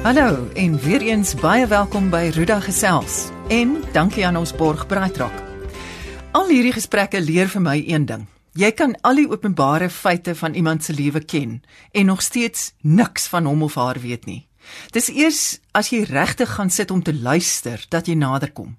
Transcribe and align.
Hallo 0.00 0.48
en 0.54 0.78
weer 0.78 1.02
eens 1.02 1.34
baie 1.34 1.66
welkom 1.66 2.06
by 2.08 2.30
Ruda 2.32 2.56
Gesels. 2.64 3.28
En 3.52 3.74
dankie 3.92 4.24
aan 4.26 4.38
ons 4.40 4.54
borg 4.56 4.86
Braaitrak. 4.88 5.34
Al 6.32 6.48
hierdie 6.48 6.72
gesprekke 6.72 7.20
leer 7.20 7.50
vir 7.52 7.60
my 7.60 7.74
een 7.84 8.06
ding. 8.08 8.22
Jy 8.56 8.70
kan 8.72 8.94
al 9.04 9.20
die 9.20 9.26
openbare 9.28 9.90
feite 9.92 10.32
van 10.34 10.56
iemand 10.56 10.84
se 10.84 10.96
lewe 10.96 11.20
ken 11.20 11.58
en 11.92 12.08
nog 12.08 12.22
steeds 12.24 12.72
niks 12.80 13.28
van 13.28 13.44
hom 13.44 13.66
of 13.68 13.76
haar 13.76 14.00
weet 14.00 14.24
nie. 14.24 14.48
Dis 14.96 15.10
eers 15.12 15.60
as 15.76 15.92
jy 15.92 16.06
regtig 16.08 16.48
gaan 16.56 16.72
sit 16.72 16.90
om 16.90 17.02
te 17.04 17.12
luister 17.12 17.84
dat 17.92 18.08
jy 18.08 18.16
naderkom. 18.16 18.78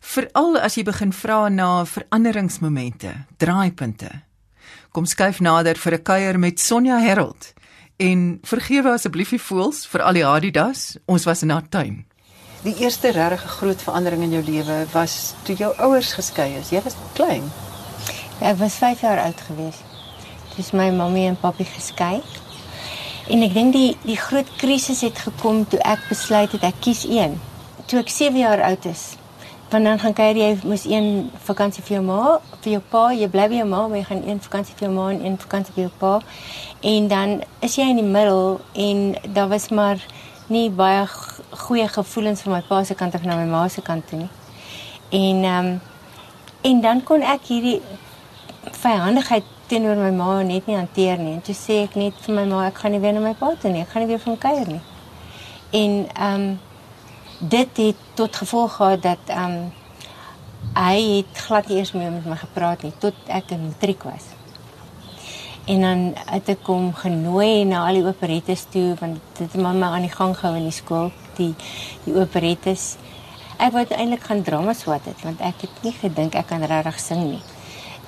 Veral 0.00 0.60
as 0.60 0.76
jy 0.76 0.84
begin 0.84 1.16
vra 1.16 1.48
na 1.48 1.86
veranderingsmomente, 1.88 3.14
draaipunte. 3.40 4.12
Kom 4.92 5.08
skuif 5.08 5.40
nader 5.40 5.80
vir 5.80 5.94
'n 5.94 6.02
kuier 6.02 6.38
met 6.38 6.60
Sonja 6.60 7.00
Herold. 7.00 7.54
En 8.02 8.38
vergewe 8.42 8.90
asseblief 8.90 9.30
die 9.30 9.38
voels 9.38 9.84
vir 9.86 10.02
al 10.02 10.16
die 10.18 10.24
Adidas. 10.26 10.96
Ons 11.06 11.26
was 11.28 11.44
in 11.46 11.52
haar 11.54 11.68
tuin. 11.70 12.00
Die 12.64 12.74
eerste 12.82 13.12
regtig 13.14 13.44
groot 13.58 13.82
verandering 13.82 14.24
in 14.26 14.34
jou 14.34 14.42
lewe 14.42 14.80
was 14.90 15.34
toe 15.46 15.54
jou 15.58 15.70
ouers 15.78 16.10
geskei 16.18 16.48
is. 16.58 16.72
Jy 16.74 16.82
was 16.82 16.98
klein. 17.14 17.46
Ja, 18.40 18.50
ek 18.50 18.58
was 18.58 18.80
5 18.82 19.04
jaar 19.06 19.22
oud 19.22 19.40
gewees. 19.46 19.78
Dis 20.56 20.72
my 20.74 20.90
mamma 20.90 21.28
en 21.30 21.38
pappa 21.38 21.66
geskei. 21.66 22.18
En 23.30 23.46
ek 23.46 23.54
dink 23.54 23.74
die 23.76 23.94
die 24.02 24.18
groot 24.18 24.50
krisis 24.58 25.04
het 25.06 25.22
gekom 25.22 25.62
toe 25.70 25.78
ek 25.86 26.02
besluit 26.10 26.58
het 26.58 26.66
ek 26.72 26.82
kies 26.82 27.06
een. 27.06 27.38
Toe 27.86 28.02
ek 28.02 28.10
7 28.10 28.38
jaar 28.42 28.66
oud 28.66 28.90
is. 28.90 29.12
Want 29.72 29.84
dan 29.84 29.98
gaan 29.98 30.12
kuier 30.12 30.36
jy 30.36 30.48
moes 30.68 30.82
een 30.84 31.30
vakansie 31.48 31.80
vir 31.82 31.94
jou 31.94 32.02
ma, 32.04 32.38
vir 32.60 32.74
jou 32.74 32.80
pa, 32.92 33.06
jy 33.16 33.24
bly 33.32 33.46
by 33.48 33.60
jou 33.62 33.68
ma, 33.70 33.78
maar 33.88 33.96
jy 33.96 34.04
gaan 34.04 34.18
een 34.26 34.40
vakansie 34.44 34.74
vir 34.76 34.84
jou 34.84 34.90
ma 34.92 35.06
en 35.08 35.22
een 35.24 35.38
vakansie 35.40 35.72
vir 35.72 35.86
jou 35.86 35.92
pa. 35.98 36.10
En 36.90 37.06
dan 37.08 37.30
is 37.64 37.76
jy 37.78 37.86
in 37.88 37.96
die 37.96 38.04
middel 38.04 38.58
en 38.76 38.98
daar 39.32 39.48
was 39.48 39.70
maar 39.72 40.02
nie 40.52 40.66
baie 40.70 41.06
goeie 41.62 41.86
gevoelens 41.88 42.44
van 42.44 42.52
my 42.52 42.60
pa 42.68 42.82
se 42.84 42.94
kant 42.94 43.16
af 43.16 43.24
na 43.24 43.36
my 43.38 43.46
ma 43.48 43.62
se 43.68 43.80
kant 43.86 44.04
toe 44.08 44.18
nie. 44.18 44.28
En 45.10 45.40
ehm 45.44 45.70
en 46.68 46.80
dan 46.80 47.00
kon 47.02 47.24
ek 47.24 47.48
hierdie 47.48 47.80
vyandigheid 48.82 49.46
teenoor 49.72 49.96
my 49.96 50.10
ma 50.18 50.42
net 50.42 50.68
nie 50.68 50.76
hanteer 50.76 51.16
nie. 51.18 51.32
En 51.38 51.40
toe 51.48 51.56
sê 51.56 51.78
ek 51.86 51.96
net 51.96 52.20
vir 52.26 52.36
my 52.36 52.44
ma 52.52 52.66
ek 52.66 52.82
gaan 52.82 52.92
nie 52.92 53.00
weer 53.00 53.16
na 53.16 53.24
my 53.24 53.32
pa 53.40 53.54
toe 53.62 53.72
nie. 53.72 53.86
Ek 53.86 53.96
gaan 53.96 54.06
weer 54.06 54.20
van 54.20 54.38
kuier 54.38 54.68
nie. 54.68 54.82
En 55.80 55.96
ehm 56.12 56.46
dit 57.48 57.76
het 57.76 57.96
tot 58.14 58.36
gevolg 58.36 58.74
gehad 58.76 59.02
dat 59.02 59.18
ehm 59.26 59.44
um, 59.50 59.72
hy 60.74 60.98
het 61.16 61.38
glad 61.42 61.68
nie 61.68 61.76
eers 61.76 61.92
meer 61.92 62.12
met 62.12 62.26
my 62.26 62.36
gepraat 62.38 62.82
nie 62.86 62.92
tot 63.02 63.14
ek 63.26 63.50
in 63.50 63.64
matriek 63.66 64.02
was. 64.06 64.28
En 65.66 65.80
dan 65.80 66.04
het 66.26 66.48
ek 66.48 66.66
hom 66.66 66.92
genooi 66.94 67.64
na 67.64 67.82
al 67.86 67.98
die 67.98 68.06
operettes 68.06 68.64
toe 68.70 68.94
want 69.00 69.18
dit 69.38 69.52
het 69.52 69.60
mamma 69.60 69.90
aan 69.90 70.06
die 70.06 70.14
gang 70.14 70.36
gehou 70.38 70.56
in 70.56 70.70
die 70.70 71.10
die 71.36 71.54
die 72.04 72.14
operettes. 72.14 72.96
Ek 73.58 73.72
wou 73.72 73.84
eintlik 73.90 74.22
gaan 74.22 74.42
drama 74.42 74.72
swat 74.72 75.04
het 75.04 75.22
want 75.26 75.40
ek 75.40 75.66
het 75.66 75.82
nie 75.82 75.94
gedink 75.98 76.34
ek 76.34 76.46
kan 76.46 76.62
regtig 76.62 77.00
sing 77.00 77.26
nie. 77.26 77.42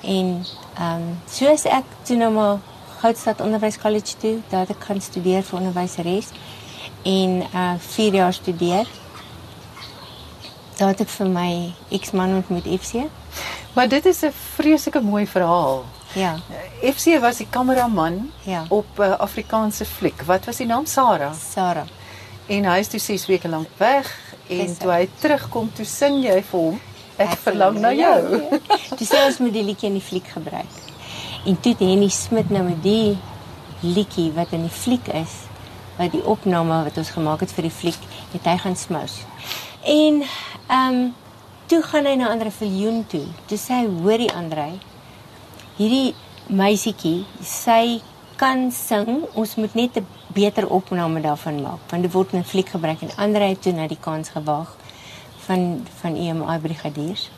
En 0.01 0.45
ehm 0.79 0.95
um, 0.95 1.19
soos 1.27 1.65
ek 1.65 1.83
toe 2.03 2.17
nou 2.17 2.31
maar 2.31 2.59
Goudstad 2.99 3.41
Onderwyskollege 3.41 4.17
toe, 4.17 4.37
daar 4.49 4.59
het 4.59 4.69
ek 4.69 4.83
gaan 4.83 5.01
studeer 5.01 5.43
vir 5.43 5.59
en 7.05 7.43
uh 7.53 7.73
4 7.77 8.13
jaar 8.13 8.33
studeer. 8.33 8.87
Daar 10.77 10.87
het 10.91 11.01
ek 11.05 11.09
vir 11.09 11.27
my 11.31 11.49
ex-man 11.89 12.35
ontmoet 12.35 12.65
FC. 12.79 13.05
Maar 13.73 13.87
dit 13.87 14.05
is 14.05 14.21
'n 14.23 14.31
vreeslike 14.55 15.01
mooi 15.01 15.27
verhaal. 15.27 15.85
Ja. 16.13 16.35
FC 16.81 17.19
was 17.19 17.37
die 17.37 17.47
kameraman 17.49 18.31
Ja. 18.43 18.65
op 18.69 18.85
'n 18.97 19.01
uh, 19.01 19.19
Afrikaanse 19.19 19.85
fliek. 19.85 20.21
Wat 20.21 20.45
was 20.45 20.57
die 20.57 20.65
naam? 20.67 20.85
Sarah. 20.85 21.33
Sarah. 21.53 21.87
En 22.47 22.65
hy 22.65 22.77
is 22.79 22.87
toe 22.87 22.99
6 22.99 23.25
weke 23.25 23.47
lank 23.47 23.67
weg 23.77 24.19
en 24.47 24.57
Dis 24.67 24.77
toe 24.77 24.91
hy 24.91 25.09
terugkom, 25.19 25.71
toe 25.73 25.85
sing 25.85 26.23
jy 26.23 26.43
vir 26.43 26.59
hom 26.59 26.79
Ek 27.15 27.37
verlang 27.39 27.79
na 27.79 27.93
jou. 27.95 28.41
Dis 28.99 29.07
sê 29.07 29.21
ons 29.25 29.37
moet 29.39 29.53
die 29.55 29.63
liedjie 29.63 29.87
in 29.87 29.95
die 29.95 30.03
fliek 30.03 30.27
gebruik. 30.27 30.71
En 31.45 31.59
toe 31.59 31.71
het 31.71 31.79
Henny 31.79 32.09
Smit 32.11 32.49
nou 32.51 32.63
met 32.63 32.81
die 32.83 33.17
liedjie 33.85 34.31
wat 34.35 34.51
in 34.51 34.65
die 34.65 34.73
fliek 34.73 35.07
is, 35.13 35.31
wat 35.97 36.11
die 36.11 36.23
opname 36.27 36.81
wat 36.83 36.97
ons 36.97 37.09
gemaak 37.15 37.39
het 37.45 37.53
vir 37.55 37.69
die 37.69 37.71
fliek, 37.71 38.01
het 38.33 38.49
hy 38.49 38.57
gaan 38.57 38.75
smous. 38.75 39.21
En 39.85 40.23
ehm 40.67 40.93
um, 40.93 41.13
toe 41.65 41.81
gaan 41.81 42.05
hy 42.05 42.15
na 42.17 42.29
Andre 42.29 42.51
Viljoen 42.51 43.03
toe. 43.07 43.25
Toe 43.45 43.57
sê 43.57 43.83
hy, 43.83 43.89
hoorie 44.01 44.31
Andre, 44.33 44.63
hierdie 45.77 46.15
meisietjie, 46.49 47.25
sy 47.45 48.01
kan 48.41 48.71
sing. 48.73 49.27
Ons 49.37 49.55
moet 49.61 49.73
net 49.77 49.99
'n 50.01 50.07
beter 50.33 50.65
opname 50.69 51.21
daarvan 51.21 51.61
maak. 51.61 51.85
Want 51.89 52.01
dit 52.01 52.11
word 52.11 52.33
in 52.33 52.39
'n 52.39 52.43
fliek 52.43 52.69
gebruik 52.69 53.01
en 53.01 53.15
Andre 53.15 53.43
het 53.53 53.61
toe 53.61 53.73
na 53.73 53.87
die 53.87 54.01
kans 54.01 54.29
gewaag 54.29 54.75
van 55.45 55.85
van 56.01 56.15
EMI 56.15 56.57
brigadiers. 56.59 57.29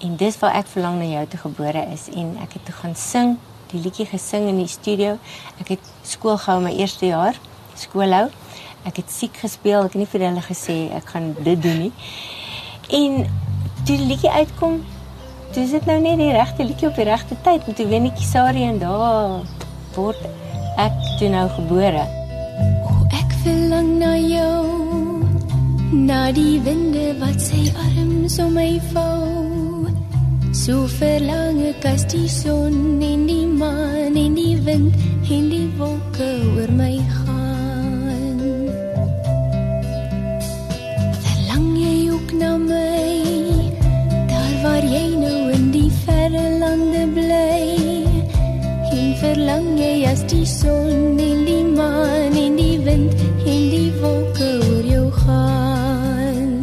En 0.00 0.16
dis 0.16 0.38
waar 0.38 0.54
ek 0.54 0.66
verlang 0.66 0.98
na 0.98 1.04
jou 1.04 1.26
te 1.26 1.36
gebore 1.36 1.86
is 1.92 2.08
en 2.08 2.36
ek 2.42 2.52
het 2.52 2.64
toe 2.64 2.74
gaan 2.74 2.96
sing, 2.96 3.38
die 3.66 3.80
liedjie 3.80 4.06
gesing 4.06 4.48
in 4.48 4.56
die 4.56 4.68
studio. 4.68 5.18
Ek 5.60 5.68
het 5.68 5.84
skool 6.02 6.38
gehou 6.38 6.62
my 6.62 6.72
eerste 6.72 7.06
jaar, 7.06 7.36
skoolhou. 7.74 8.30
Ek 8.86 9.00
het 9.02 9.10
siek 9.10 9.36
gespeel, 9.42 9.82
ek 9.82 9.96
het 9.96 10.02
nie 10.02 10.10
vir 10.10 10.28
hulle 10.28 10.42
gesê 10.46 10.76
ek 10.94 11.10
gaan 11.14 11.32
dit 11.42 11.62
doen 11.62 11.80
nie. 11.86 11.92
En 12.94 13.26
toe 13.86 13.96
die 13.96 14.06
liedjie 14.12 14.30
uitkom, 14.30 14.78
toe 15.52 15.64
is 15.64 15.74
dit 15.74 15.88
nou 15.90 15.98
net 16.04 16.20
die 16.22 16.32
regte 16.34 16.66
liedjie 16.66 16.88
op 16.90 16.98
die 17.00 17.08
regte 17.08 17.38
met 17.44 17.66
toe 17.76 17.86
wen 17.90 18.06
ek 18.10 18.22
Sari 18.22 18.62
en 18.62 18.78
daar 18.78 19.42
word 19.96 20.22
ek 20.78 20.96
toe 21.18 21.30
nou 21.32 21.48
gebore. 21.56 22.04
O 22.86 23.06
ek 23.10 23.34
verlang 23.42 23.98
na 23.98 24.14
jou 24.16 24.76
na 25.92 26.32
die 26.34 26.60
winde 26.60 27.14
wat 27.20 27.40
sy 27.40 27.66
arms 27.74 28.38
om 28.42 28.54
my 28.58 28.72
vou 28.92 29.46
so 30.56 30.86
verlang 30.98 31.60
ek 31.68 31.84
as 31.86 32.02
die 32.10 32.26
son 32.26 32.98
en 33.04 33.26
die 33.28 33.46
maan 33.46 34.16
en 34.18 34.34
die 34.34 34.56
wind 34.66 34.96
en 35.30 35.46
die 35.52 35.68
wolke 35.78 36.30
oor 36.56 36.72
my 36.74 36.95
na 42.56 42.64
my 42.64 43.72
daar 44.28 44.54
waar 44.62 44.84
jy 44.84 45.16
nou 45.20 45.52
in 45.52 45.70
die 45.74 45.90
verre 46.04 46.44
lande 46.60 47.02
bly 47.12 47.64
en 48.96 49.10
verlang 49.20 49.66
jy 49.76 50.06
as 50.08 50.22
die 50.30 50.46
son 50.48 51.18
en 51.20 51.42
die 51.44 51.64
maan 51.64 52.36
en 52.36 52.56
die 52.56 52.78
wind 52.80 53.12
en 53.44 53.66
die 53.72 53.90
wolke 54.00 54.48
oor 54.70 54.88
jou 54.88 55.04
gaan. 55.18 56.62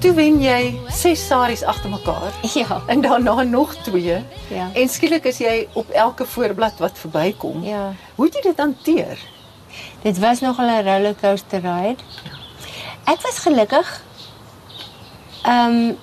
Toe 0.00 0.14
wen 0.16 0.40
jy 0.40 0.72
6 0.88 1.26
saries 1.26 1.62
agter 1.62 1.90
mekaar 1.90 2.32
Ja. 2.54 2.80
en 2.86 3.00
daarna 3.00 3.42
nog 3.42 3.74
2. 3.84 4.22
Ja. 4.48 4.70
En 4.72 4.88
skielik 4.88 5.24
is 5.24 5.38
jy 5.38 5.68
op 5.74 5.90
elke 5.90 6.24
voorblad 6.24 6.78
wat 6.78 6.98
verbykom. 6.98 7.64
Ja. 7.64 7.92
Hoe 8.14 8.26
het 8.26 8.34
jy 8.34 8.42
dit 8.42 8.58
hanteer? 8.58 9.18
Dit 10.02 10.18
was 10.18 10.40
nogal 10.40 10.66
'n 10.68 10.84
rollercoaster 10.88 11.60
ride. 11.60 12.02
Ek 13.08 13.22
was 13.24 13.38
gelukkig. 13.40 13.88
Ehm 15.42 15.76
um, 15.76 15.98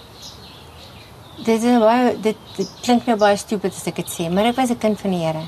dit 1.45 1.63
is 1.63 1.77
baie 1.79 2.15
dit, 2.21 2.37
dit 2.55 2.69
klink 2.81 3.05
nou 3.05 3.17
baie 3.21 3.37
stupid 3.37 3.75
as 3.77 3.85
ek 3.91 3.99
dit 3.99 4.09
sê, 4.09 4.25
maar 4.33 4.47
ek 4.49 4.57
was 4.57 4.71
'n 4.73 4.81
kind 4.81 4.97
van 5.01 5.11
die 5.13 5.21
Here. 5.21 5.43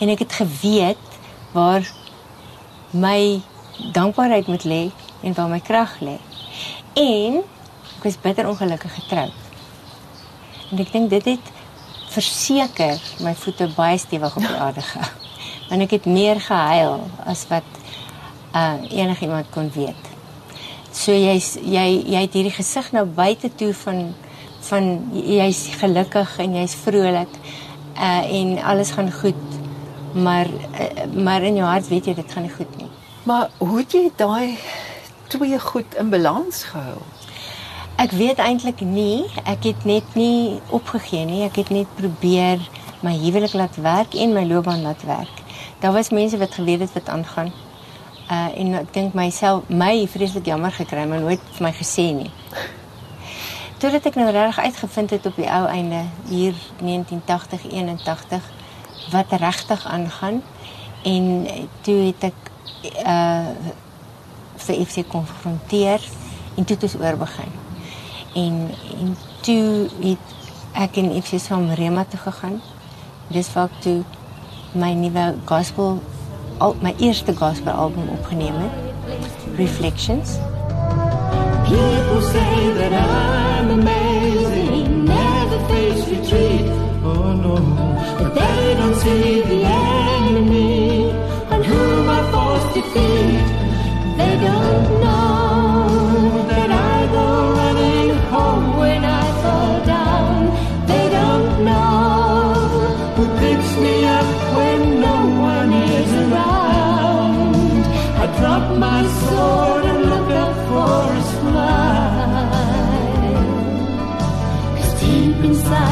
En 0.00 0.08
ek 0.08 0.24
het 0.24 0.32
geweet 0.32 1.06
waar 1.52 1.86
my 2.90 3.40
dankbaarheid 3.92 4.46
moet 4.46 4.64
lê 4.64 4.90
en 5.22 5.34
waar 5.34 5.48
my 5.48 5.60
krag 5.60 6.00
lê. 6.00 6.18
En 6.94 7.44
ek 7.96 8.02
was 8.02 8.20
bitter 8.20 8.48
ongelukkig 8.48 8.94
getroud. 8.94 9.38
En 10.70 10.78
ek 10.78 10.92
dink 10.92 11.10
dit 11.10 11.24
het 11.24 11.46
verseker 12.08 12.98
my 13.20 13.34
voete 13.34 13.70
baie 13.76 13.98
stewig 13.98 14.36
op 14.36 14.42
die 14.42 14.60
aarde 14.66 14.82
gehou. 14.82 15.14
Want 15.68 15.82
ek 15.82 15.90
het 15.90 16.06
meer 16.06 16.40
gehuil 16.40 17.10
as 17.24 17.46
wat 17.48 17.70
uh 18.54 18.82
enigiemand 18.90 19.46
kon 19.50 19.70
weet. 19.70 20.07
So 20.92 21.12
jy's 21.12 21.54
jy 21.60 21.86
jy 22.08 22.22
het 22.24 22.36
hierdie 22.36 22.54
gesig 22.54 22.92
nou 22.96 23.04
buite 23.04 23.50
toe 23.60 23.72
van 23.84 24.14
van 24.68 24.88
jy's 25.12 25.66
gelukkig 25.80 26.38
en 26.44 26.56
jy's 26.58 26.74
vrolik 26.76 27.34
uh 27.98 28.22
en 28.38 28.58
alles 28.62 28.90
gaan 28.96 29.12
goed. 29.12 29.44
Maar 30.14 30.48
uh, 30.48 31.04
maar 31.14 31.42
in 31.42 31.60
jou 31.60 31.68
hart 31.68 31.88
weet 31.88 32.06
jy 32.06 32.14
dit 32.14 32.32
gaan 32.32 32.42
nie 32.48 32.54
goed 32.54 32.76
nie. 32.80 32.90
Maar 33.28 33.50
hoe 33.58 33.78
het 33.78 33.92
jy 33.92 34.10
daai 34.16 34.58
twee 35.28 35.58
goed 35.60 35.94
in 36.00 36.10
balans 36.10 36.64
gehou? 36.72 37.02
Ek 37.98 38.14
weet 38.14 38.38
eintlik 38.38 38.80
nie, 38.80 39.26
ek 39.44 39.64
het 39.72 39.84
net 39.84 40.14
nie 40.14 40.60
opgegee 40.70 41.24
nie. 41.26 41.42
Ek 41.44 41.58
het 41.60 41.72
net 41.74 41.90
probeer 41.98 42.62
my 43.02 43.12
huwelik 43.18 43.52
laat 43.58 43.76
werk 43.82 44.14
en 44.14 44.32
my 44.32 44.44
loopbaan 44.46 44.82
laat 44.86 45.02
werk. 45.06 45.42
Daar 45.82 45.92
was 45.92 46.10
mense 46.14 46.38
wat 46.38 46.54
geweet 46.54 46.80
het 46.80 46.94
wat 46.94 47.08
aangaan. 47.08 47.52
Uh 48.30 48.60
en 48.60 48.74
ek 48.74 48.92
dink 48.92 49.14
myself 49.16 49.68
my 49.68 50.06
vreeslik 50.06 50.44
jammer 50.44 50.72
gekry, 50.72 51.06
maar 51.08 51.20
nooit 51.20 51.40
vir 51.56 51.64
my 51.64 51.72
gesê 51.72 52.10
nie. 52.12 52.30
Totdat 53.78 54.08
ek 54.10 54.18
nou 54.18 54.26
regtig 54.30 54.64
uitgevind 54.64 55.10
het 55.14 55.26
op 55.26 55.36
die 55.38 55.48
ou 55.48 55.64
einde 55.70 56.02
hier 56.28 56.54
1980 56.82 57.68
81 57.70 58.50
wat 59.10 59.32
regtig 59.40 59.86
aangaan 59.86 60.42
en 61.02 61.46
toe 61.80 61.98
het 62.10 62.28
ek 62.32 62.52
uh 63.06 63.48
vir 64.58 64.80
FC 64.84 65.04
en 66.58 66.64
toe 66.64 66.76
het 66.76 67.00
oorbegin. 67.00 67.52
En 68.34 68.70
en 69.00 69.16
toe 69.40 69.88
het 70.02 70.36
ek 70.72 70.96
en 70.96 71.22
FC 71.22 71.38
saam 71.40 71.70
Rema 71.70 72.04
toe 72.04 72.20
gegaan. 72.20 72.60
Dis 73.28 73.52
waar 73.52 73.70
ek 73.70 73.80
toe 73.80 74.02
my 74.72 74.94
gospel 75.44 76.02
al 76.58 76.76
my 76.80 76.94
eerste 76.98 77.32
gospel 77.34 77.72
album 77.72 78.08
opgeneem 78.08 78.54
het. 78.54 78.70
Reflections. 79.56 80.38
People 81.64 82.22
say 82.22 82.72
that 82.78 82.92
I'm 82.92 83.70
amazing, 83.70 85.04
never 85.04 85.58
face 85.68 86.08
retreat. 86.08 86.70
Oh 87.02 87.32
no, 87.32 87.54
but 88.18 88.34
they 88.34 88.74
don't 88.76 88.96
see 88.96 89.42
the 89.42 89.62
enemy 89.64 91.10
and 91.50 91.64
whom 91.64 92.08
I 92.08 92.22
forced 92.32 92.74
to 92.74 92.80
defeat. 92.80 93.46
They 94.16 94.36
don't 94.46 95.00
know 95.00 95.47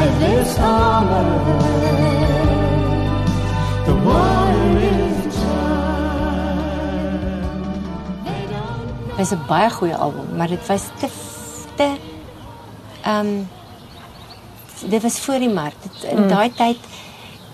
inside 0.07 0.21
this 0.21 0.59
armor, 0.59 1.27
the 3.87 3.95
water 4.05 4.79
is 4.79 5.35
Dit 9.17 9.17
was 9.17 9.31
'n 9.31 9.47
baie 9.47 9.71
goeie 9.71 9.97
album, 9.97 10.37
maar 10.37 10.49
dit 10.49 10.67
was 10.67 10.83
te 10.99 11.09
te 11.77 11.97
ehm 13.03 13.27
um, 13.27 13.49
dit 14.89 15.03
was 15.03 15.19
voor 15.19 15.39
die 15.39 15.53
mark. 15.53 15.75
Dit, 15.83 16.11
in 16.11 16.23
mm. 16.23 16.29
daai 16.29 16.53
tyd 16.55 16.79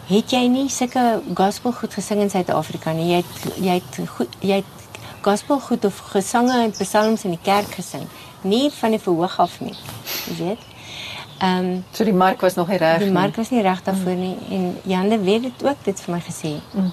het 0.06 0.30
jy 0.30 0.46
nie 0.46 0.68
sulke 0.68 1.22
gospel 1.34 1.72
goed 1.72 1.94
gesing 1.94 2.20
in 2.20 2.30
Suid-Afrika 2.30 2.92
nie. 2.92 3.10
Jy 3.10 3.16
het 3.16 3.56
jy 3.56 3.74
het 3.74 4.08
goed 4.16 4.36
jy 4.40 4.54
het 4.54 4.98
gospel 5.20 5.60
goed 5.60 5.84
of 5.84 5.98
gesange 5.98 6.62
en 6.62 6.70
psalms 6.70 7.24
in 7.24 7.30
die 7.30 7.42
kerk 7.42 7.74
gesing, 7.74 8.08
nie 8.40 8.70
van 8.70 8.90
die 8.90 9.00
verhoog 9.00 9.38
af 9.38 9.60
nie. 9.60 9.76
Jy 10.26 10.36
weet. 10.44 10.71
Ehm 11.42 11.58
um, 11.58 11.84
So 11.92 12.04
die 12.04 12.12
mark 12.14 12.40
was 12.40 12.54
nog 12.54 12.68
nie 12.68 12.76
reg 12.78 12.98
die 12.98 13.04
nie. 13.06 13.12
mark 13.14 13.36
was 13.36 13.50
nie 13.50 13.62
reg 13.62 13.82
daarvoor 13.82 14.14
nie 14.14 14.36
en 14.50 14.78
Jande 14.84 15.18
weet 15.18 15.42
dit 15.42 15.64
ook 15.64 15.76
dit 15.84 16.00
vir 16.00 16.14
my 16.14 16.20
gesê. 16.20 16.52
Mm. 16.72 16.92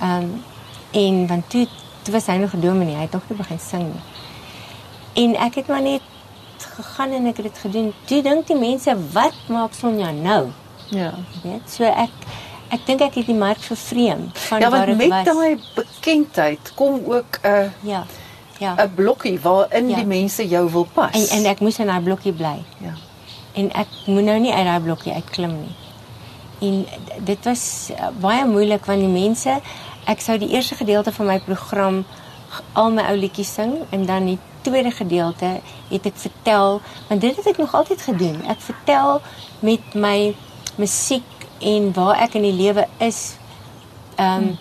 Ehm 0.00 0.22
um, 0.22 0.44
en 0.90 1.26
want 1.26 1.50
toe 1.50 1.66
toe 2.02 2.12
was 2.14 2.26
hy 2.26 2.36
nog 2.36 2.52
'n 2.54 2.60
dominee, 2.60 2.94
hy 2.94 3.02
het 3.02 3.12
nog 3.12 3.22
nie 3.28 3.36
begin 3.38 3.58
sing 3.60 3.82
nie. 3.92 4.02
En 5.24 5.36
ek 5.36 5.54
het 5.54 5.66
maar 5.66 5.82
net 5.82 6.00
gegaan 6.58 7.12
en 7.12 7.26
ek 7.26 7.36
het 7.36 7.44
dit 7.46 7.58
gedoen. 7.58 7.92
Toe 8.04 8.22
dink 8.22 8.46
die 8.46 8.56
mense, 8.56 8.96
wat 9.12 9.34
maak 9.48 9.72
Sonja 9.74 10.10
nou? 10.10 10.46
Ja. 10.90 11.12
Weet, 11.42 11.70
so 11.70 11.84
ek 11.84 12.10
ek 12.70 12.86
dink 12.86 13.00
ek 13.00 13.14
het 13.14 13.26
die 13.26 13.34
mark 13.34 13.58
vervreem 13.58 14.30
van 14.32 14.60
Ja, 14.60 14.70
waar 14.70 14.86
want 14.86 14.98
dit 14.98 15.08
met 15.08 15.24
was. 15.26 15.34
daai 15.34 15.58
bekendheid 15.74 16.72
kom 16.74 17.00
ook 17.06 17.38
'n 17.42 17.72
ja. 17.82 18.04
Ja. 18.58 18.74
'n 18.84 18.94
blokkie 18.94 19.40
waarin 19.40 19.88
Ja. 19.88 19.96
die 19.96 20.06
mense 20.06 20.48
jou 20.48 20.70
wil 20.70 20.84
pas. 20.92 21.30
En 21.30 21.38
en 21.38 21.44
ek 21.50 21.60
moes 21.60 21.78
in 21.78 21.86
daai 21.86 22.00
blokkie 22.00 22.32
bly. 22.32 22.62
ja. 22.80 22.92
En 23.58 23.70
ek 23.74 24.00
moet 24.06 24.26
nou 24.28 24.38
nie 24.42 24.54
uit 24.54 24.66
daai 24.68 24.80
blokkie 24.84 25.14
uitklim 25.16 25.54
nie. 25.58 25.74
En 26.68 27.24
dit 27.26 27.44
was 27.46 27.64
uh, 27.94 28.10
baie 28.22 28.46
moeilik 28.46 28.86
want 28.86 29.02
die 29.02 29.10
mense, 29.10 29.58
ek 30.10 30.22
sou 30.24 30.38
die 30.40 30.50
eerste 30.54 30.78
gedeelte 30.78 31.12
van 31.14 31.30
my 31.32 31.38
program 31.46 32.02
al 32.78 32.94
my 32.94 33.04
ou 33.10 33.16
liedjies 33.18 33.50
sing 33.58 33.74
en 33.94 34.06
dan 34.08 34.26
die 34.30 34.38
tweede 34.66 34.90
gedeelte 34.94 35.58
het 35.90 36.06
ek 36.08 36.16
vertel, 36.18 36.80
want 37.08 37.20
dit 37.20 37.36
het 37.36 37.46
ek 37.46 37.60
nog 37.60 37.74
altyd 37.76 38.02
gedoen. 38.02 38.40
Ek 38.48 38.62
vertel 38.64 39.20
met 39.64 39.94
my 39.94 40.34
musiek 40.80 41.46
en 41.58 41.92
waar 41.96 42.22
ek 42.24 42.38
in 42.38 42.46
die 42.48 42.56
lewe 42.56 42.86
is, 43.04 43.36
ehm 44.16 44.50
um, 44.50 44.56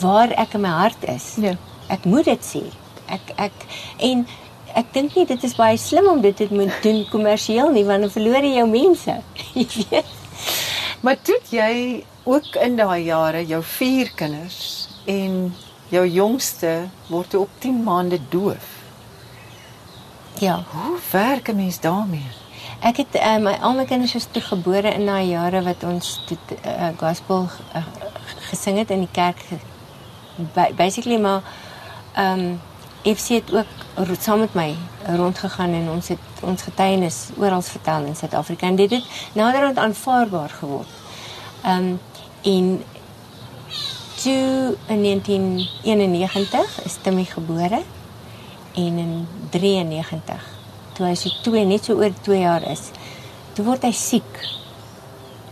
waar 0.00 0.32
ek 0.40 0.54
in 0.56 0.62
my 0.64 0.72
hart 0.72 1.04
is. 1.08 1.34
Ja. 1.36 1.52
Ek 1.92 2.06
moet 2.08 2.24
dit 2.24 2.46
sê. 2.46 2.62
Ek 3.12 3.34
ek 3.36 3.66
en 4.00 4.24
ek 4.74 4.92
dink 4.92 5.14
nie 5.16 5.26
dit 5.26 5.44
is 5.44 5.54
baie 5.56 5.76
slim 5.76 6.06
om 6.08 6.20
dit 6.20 6.36
te 6.36 6.46
moet 6.50 6.82
doen 6.82 7.04
kommersieel 7.10 7.70
nie 7.72 7.84
want 7.84 8.00
dan 8.02 8.10
verloor 8.10 8.42
jy 8.44 8.54
jou 8.56 8.68
mense. 8.68 9.14
Jy 9.54 9.66
weet. 9.90 10.04
Maar 11.00 11.16
toe 11.22 11.38
jy 11.50 12.04
ook 12.24 12.54
in 12.62 12.76
daai 12.76 13.04
jare 13.04 13.44
jou 13.46 13.62
vier 13.62 14.10
kinders 14.14 14.88
en 15.06 15.54
jou 15.88 16.06
jongste 16.06 16.88
word 17.08 17.34
op 17.34 17.48
10 17.58 17.82
maande 17.82 18.18
doof. 18.30 18.68
Ja. 20.38 20.64
Hoe 20.70 20.98
werk 21.10 21.48
'n 21.48 21.56
mens 21.56 21.80
daarmee? 21.80 22.26
Ek 22.80 22.96
het 22.96 23.14
uh, 23.14 23.36
my 23.38 23.52
al 23.62 23.74
my 23.74 23.84
kinders 23.84 24.14
is 24.14 24.26
toe 24.30 24.42
gebore 24.42 24.90
in 24.94 25.06
daai 25.06 25.28
jare 25.28 25.62
wat 25.62 25.82
ons 25.84 26.22
toe 26.26 26.36
uh, 26.66 26.88
gospel 26.98 27.48
uh, 27.74 27.82
gesing 28.50 28.78
het 28.78 28.90
in 28.90 28.98
die 28.98 29.12
kerk. 29.12 29.38
Ba- 30.54 30.72
Basically 30.76 31.18
maar 31.20 31.42
ehm 32.14 32.38
um, 32.40 32.60
FC 33.02 33.28
het 33.28 33.54
ook 33.54 33.66
saam 34.20 34.38
met 34.38 34.54
my 34.54 34.76
rondgegaan 35.06 35.72
en 35.74 35.90
ons 35.90 36.08
het 36.08 36.18
ons 36.40 36.62
getuienis 36.62 37.28
oral 37.36 37.62
in 38.06 38.16
Suid-Afrika. 38.16 38.66
En 38.66 38.76
dit 38.76 38.90
het 38.90 39.04
naderhand 39.32 39.76
aanvaarbaar 39.76 40.48
geword. 40.48 40.88
Um, 41.66 42.00
en 42.42 42.82
in 44.86 45.02
1991 45.02 46.84
is 46.84 46.96
Timmy 47.02 47.24
gebore 47.24 47.82
en 48.74 48.98
in 48.98 49.28
93 49.50 50.50
toe 50.92 51.06
hy 51.06 51.14
so 51.14 51.28
2 51.42 51.64
net 51.64 51.84
so 51.84 51.94
oor 51.94 52.12
2 52.20 52.38
jaar 52.38 52.62
is 52.70 52.80
toe 53.52 53.64
word 53.64 53.82
hy 53.82 53.92
siek. 53.92 54.48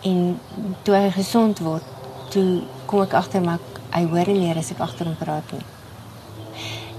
En 0.03 0.41
toe 0.83 0.95
hy 0.95 1.11
gesond 1.11 1.59
word 1.59 1.85
toe 2.31 2.63
kom 2.87 3.03
ek 3.03 3.19
agter 3.19 3.43
maar 3.43 3.59
hy 3.91 4.07
hoor 4.07 4.27
nie 4.31 4.47
meer 4.47 4.57
as 4.63 4.71
ek 4.71 4.81
agter 4.87 5.17
praat 5.19 5.53
nie 5.53 5.67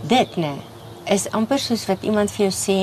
dit 0.07 0.35
nê 0.37 0.55
is 1.05 1.27
amper 1.35 1.59
soos 1.59 1.85
wat 1.89 2.03
iemand 2.03 2.31
vir 2.31 2.47
jou 2.47 2.53
sê 2.55 2.79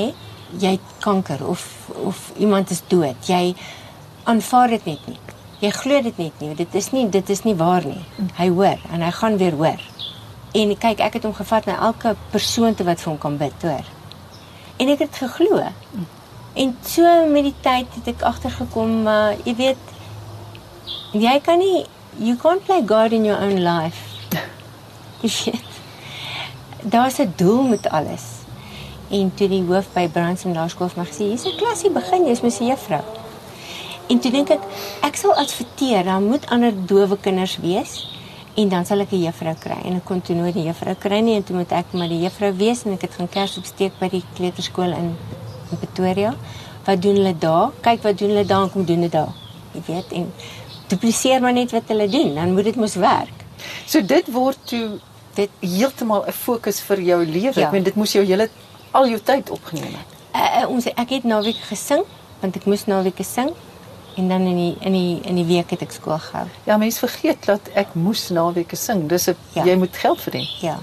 jy 0.57 0.71
het 0.77 0.93
kanker 1.03 1.45
of 1.47 1.65
of 2.05 2.31
iemand 2.37 2.69
is 2.69 2.81
dood. 2.87 3.27
Jy 3.27 3.55
aanvaar 4.23 4.69
dit 4.75 4.85
net 4.85 5.07
nie. 5.07 5.19
Jy 5.59 5.71
glo 5.75 6.01
dit 6.01 6.17
net 6.17 6.41
nie. 6.41 6.55
Dit 6.55 6.75
is 6.75 6.91
nie 6.91 7.05
dit 7.09 7.29
is 7.29 7.43
nie 7.43 7.55
waar 7.55 7.85
nie. 7.85 8.01
Hy 8.37 8.49
hoor 8.49 8.79
en 8.93 9.03
hy 9.03 9.11
gaan 9.11 9.37
weer 9.37 9.57
hoor. 9.59 9.83
En 10.57 10.73
kyk 10.85 11.03
ek 11.05 11.19
het 11.19 11.27
hom 11.27 11.35
gevat 11.37 11.69
na 11.69 11.77
elke 11.89 12.15
persoon 12.31 12.75
toe 12.75 12.87
wat 12.87 13.01
vir 13.03 13.11
hom 13.11 13.21
kan 13.21 13.37
bid 13.37 13.67
hoor. 13.67 13.85
En 14.79 14.89
ek 14.89 15.05
het 15.05 15.21
geglo. 15.21 15.61
En 16.55 16.75
so 16.81 17.25
met 17.29 17.49
die 17.49 17.55
tyd 17.61 17.87
het 17.99 18.13
ek 18.15 18.25
agtergekom 18.31 19.01
maar 19.03 19.37
jy 19.45 19.55
weet 19.55 19.95
jy 21.13 21.39
kan 21.45 21.59
nie 21.59 21.85
you 22.17 22.35
can't 22.37 22.63
play 22.65 22.81
God 22.85 23.11
in 23.11 23.25
your 23.25 23.39
own 23.41 23.61
life 23.63 24.05
daar's 26.81 27.19
'n 27.19 27.33
doel 27.35 27.63
met 27.63 27.89
alles. 27.89 28.23
En 29.09 29.31
toe 29.35 29.47
die 29.47 29.63
hoof 29.63 29.85
by 29.93 30.07
Branson 30.07 30.53
Laerskool 30.53 30.89
my 30.95 31.05
gesê 31.05 31.23
hier's 31.23 31.45
'n 31.45 31.57
klasie 31.57 31.91
begin 31.91 32.25
jy's 32.25 32.41
mos 32.41 32.59
'n 32.59 32.65
juffrou. 32.65 33.01
En 34.07 34.19
toe 34.19 34.31
dink 34.31 34.49
ek 34.49 34.61
ek 35.01 35.15
sal 35.15 35.33
adverteer 35.33 36.03
daar 36.03 36.21
moet 36.21 36.49
ander 36.49 36.73
dowe 36.85 37.17
kinders 37.17 37.57
wees 37.57 38.07
en 38.55 38.69
dan 38.69 38.85
sal 38.85 38.99
ek 38.99 39.11
'n 39.11 39.23
juffrou 39.23 39.55
kry. 39.59 39.79
En 39.83 39.95
ek 39.95 40.05
kon 40.05 40.21
toe 40.21 40.35
nooit 40.35 40.55
'n 40.55 40.63
juffrou 40.63 40.95
kry 40.95 41.19
en 41.35 41.43
toe 41.43 41.55
moet 41.55 41.71
ek 41.71 41.85
maar 41.91 42.07
die 42.07 42.21
juffrou 42.21 42.53
wees 42.53 42.83
en 42.85 42.91
ek 42.91 43.01
het 43.01 43.13
gaan 43.13 43.29
kers 43.29 43.57
opsteek 43.57 43.99
by 43.99 44.09
die 44.09 44.23
kleuterskool 44.35 44.91
in, 44.91 45.17
in 45.71 45.77
Pretoria. 45.77 46.35
Wat 46.85 47.01
doen 47.01 47.15
hulle 47.15 47.37
daar? 47.37 47.71
Kyk 47.81 48.03
wat 48.03 48.17
doen 48.17 48.29
hulle 48.29 48.45
daar? 48.45 48.63
En 48.63 48.71
kom 48.71 48.85
doen 48.85 49.01
dit 49.01 49.11
daar. 49.11 49.33
Jy 49.73 49.81
weet 49.85 50.11
en 50.11 50.33
dupliseer 50.87 51.41
maar 51.41 51.53
net 51.53 51.71
wat 51.71 51.83
hulle 51.87 52.07
doen 52.09 52.35
dan 52.35 52.53
moet 52.53 52.63
dit 52.63 52.75
mos 52.75 52.95
werk. 52.95 53.45
So 53.85 54.01
dit 54.05 54.31
word 54.31 54.57
toe 54.63 54.99
dit 55.35 55.49
heeltemal 55.59 56.25
'n 56.27 56.31
fokus 56.31 56.79
vir 56.81 57.01
jou 57.01 57.25
lewe. 57.25 57.59
Ja. 57.59 57.65
Ek 57.67 57.71
meen 57.71 57.83
dit 57.83 57.95
moes 57.95 58.11
jou 58.11 58.25
hele 58.25 58.49
al 58.91 59.07
jou 59.07 59.19
tyd 59.19 59.49
opgeneem 59.49 59.93
het. 59.93 60.07
uh, 60.35 60.61
uh, 60.61 60.69
ons 60.69 60.85
ek 60.85 61.09
het 61.09 61.23
naweek 61.23 61.57
gesing 61.69 62.03
want 62.41 62.55
ek 62.55 62.65
moes 62.65 62.85
naweke 62.85 63.23
sing 63.23 63.49
en 64.17 64.27
dan 64.29 64.41
in 64.41 64.55
die 64.55 64.75
in 64.79 64.91
die 64.93 65.19
in 65.23 65.35
die 65.35 65.45
week 65.45 65.69
het 65.69 65.81
ek 65.81 65.91
skool 65.91 66.17
gehou 66.19 66.47
Ja, 66.65 66.77
mense 66.77 66.99
vergeet 66.99 67.45
dat 67.45 67.61
ek 67.73 67.93
moes 67.93 68.29
naweke 68.29 68.75
sing. 68.75 69.07
Dis 69.09 69.27
'n 69.27 69.35
Ja. 69.53 69.63
jy 69.63 69.75
moet 69.75 69.97
geld 69.97 70.21
verdien. 70.21 70.47
Ja. 70.61 70.77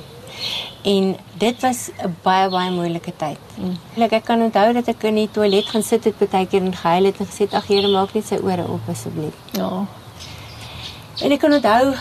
En 0.85 1.17
dit 1.39 1.61
was 1.63 1.91
'n 2.05 2.17
baie 2.23 2.49
baie 2.51 2.71
moeilike 2.71 3.13
tyd. 3.17 3.39
Mm. 3.57 3.77
Like, 3.95 4.15
ek 4.15 4.25
kan 4.25 4.43
onthou 4.43 4.73
dat 4.73 4.89
ek 4.89 5.03
in 5.03 5.15
die 5.15 5.31
toilet 5.31 5.65
gaan 5.67 5.83
sit 5.83 6.05
het 6.05 6.31
baie 6.31 6.47
keer 6.47 6.63
en 6.63 6.75
gehuil 6.77 7.05
het 7.05 7.17
en 7.19 7.27
gesê 7.27 7.53
ag 7.55 7.67
Here 7.67 7.89
maak 7.89 8.15
net 8.15 8.27
sy 8.27 8.35
ore 8.43 8.65
op 8.69 8.81
asseblief. 8.89 9.35
Ja. 9.53 9.87
En 11.23 11.33
ek 11.33 11.41
kan 11.41 11.53
onthou 11.53 11.95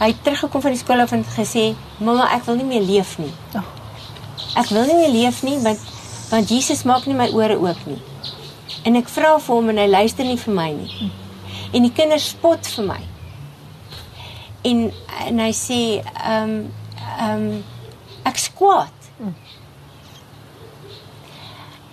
hy 0.00 0.08
het 0.08 0.22
teruggekom 0.24 0.62
van 0.64 0.72
die 0.74 0.80
skool 0.80 1.02
af 1.04 1.12
en 1.12 1.24
het 1.24 1.34
gesê 1.36 1.64
mamma 1.98 2.30
ek 2.34 2.46
wil 2.48 2.56
nie 2.56 2.68
meer 2.68 2.84
leef 2.84 3.18
nie. 3.20 3.32
Ja. 3.52 3.64
Ek 4.56 4.72
wil 4.72 4.86
nie 4.88 4.96
meer 4.96 5.12
leef 5.12 5.42
nie 5.44 5.58
want 5.64 5.82
want 6.30 6.48
Jesus 6.48 6.86
maak 6.86 7.06
nie 7.06 7.16
my 7.18 7.28
ore 7.34 7.58
oop 7.58 7.80
nie. 7.90 7.98
En 8.86 8.96
ek 8.96 9.10
vra 9.12 9.34
vir 9.36 9.54
hom 9.54 9.68
en 9.72 9.80
hy 9.82 9.88
luister 9.90 10.24
nie 10.24 10.38
vir 10.40 10.54
my 10.56 10.70
nie. 10.72 11.10
En 11.76 11.84
die 11.84 11.92
kinders 11.94 12.30
spot 12.32 12.70
vir 12.76 12.86
my. 12.88 13.00
En 14.70 14.86
en 15.26 15.44
hy 15.44 15.50
sê 15.56 15.80
ehm 16.00 16.56
um, 16.56 16.56
ehm 17.10 17.46
um, 17.50 17.62
ek 18.30 18.40
skwaad. 18.40 19.08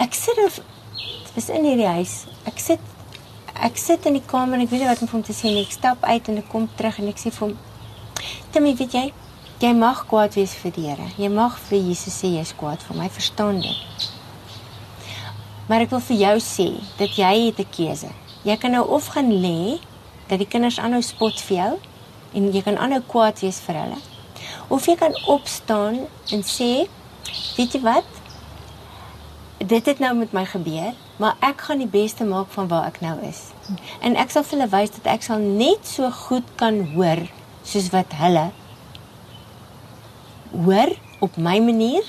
Ek 0.04 0.16
sit 0.16 0.40
of 0.46 0.62
dis 1.36 1.50
in 1.50 1.66
hierdie 1.68 1.92
huis. 1.98 2.22
Ek 2.48 2.62
sit 2.62 2.94
ek 3.68 3.80
sit 3.82 4.06
in 4.06 4.16
die 4.16 4.28
kamer 4.32 4.56
en 4.56 4.64
ek 4.68 4.72
weet 4.72 4.86
nie 4.86 4.90
wat 4.90 5.02
om 5.02 5.10
vir 5.10 5.20
hom 5.20 5.26
te 5.28 5.36
sê 5.36 5.52
nie. 5.52 5.66
Ek 5.66 5.76
stap 5.76 6.06
uit 6.06 6.30
en 6.32 6.40
ek 6.40 6.52
kom 6.54 6.70
terug 6.80 7.02
en 7.02 7.12
ek 7.12 7.20
sê 7.20 7.34
vir 7.34 7.50
hom: 7.50 7.58
"Timmy, 8.52 8.76
weet 8.76 8.94
jy, 8.94 9.14
jy 9.60 9.74
mag 9.74 10.06
kwaad 10.08 10.34
wees 10.34 10.54
vir 10.54 10.72
die 10.72 10.86
Here. 10.90 11.08
Jy 11.18 11.30
mag 11.30 11.58
vir 11.70 11.80
Jesus 11.80 12.14
sê 12.22 12.28
jy's 12.36 12.54
kwaad 12.58 12.82
vir 12.82 12.98
my, 12.98 13.10
verstaan 13.10 13.62
dit. 13.62 14.08
Maar 15.68 15.84
ek 15.84 15.92
wil 15.92 16.00
vir 16.00 16.18
jou 16.18 16.38
sê 16.40 16.68
dat 16.98 17.18
jy 17.18 17.34
het 17.46 17.60
'n 17.60 17.70
keuse. 17.72 18.12
Jy 18.44 18.56
kan 18.58 18.72
nou 18.72 18.88
of 18.88 19.08
gaan 19.08 19.32
lê 19.32 19.80
dat 20.28 20.40
die 20.40 20.48
kinders 20.48 20.80
aanhou 20.80 21.02
spot 21.02 21.42
vir 21.42 21.58
jou 21.58 21.80
en 22.34 22.52
jy 22.54 22.62
kan 22.62 22.78
aanhou 22.78 23.02
kwaad 23.02 23.40
wees 23.40 23.60
vir 23.60 23.76
hulle. 23.76 24.00
Of 24.70 24.86
jy 24.86 24.96
kan 24.96 25.16
opstaan 25.28 26.08
en 26.32 26.44
sê, 26.44 26.88
weet 27.58 27.74
jy 27.74 27.82
wat? 27.82 28.06
Dit 29.58 29.86
het 29.86 30.00
nou 30.00 30.16
met 30.16 30.34
my 30.34 30.46
gebeur, 30.46 30.94
maar 31.18 31.36
ek 31.40 31.62
gaan 31.62 31.78
die 31.78 31.88
beste 31.88 32.24
maak 32.24 32.48
van 32.50 32.68
waar 32.68 32.86
ek 32.86 33.02
nou 33.02 33.20
is. 33.22 33.52
En 34.02 34.16
ek 34.16 34.30
sal 34.32 34.44
vir 34.44 34.60
hulle 34.60 34.70
wys 34.70 34.90
dat 34.90 35.06
ek 35.14 35.24
sal 35.24 35.38
net 35.40 35.88
so 35.88 36.10
goed 36.12 36.46
kan 36.56 36.94
hoor 36.94 37.28
soos 37.68 37.90
wat 37.92 38.16
hulle 38.22 38.48
hoor 40.54 40.94
op 41.20 41.38
my 41.38 41.58
manier 41.60 42.06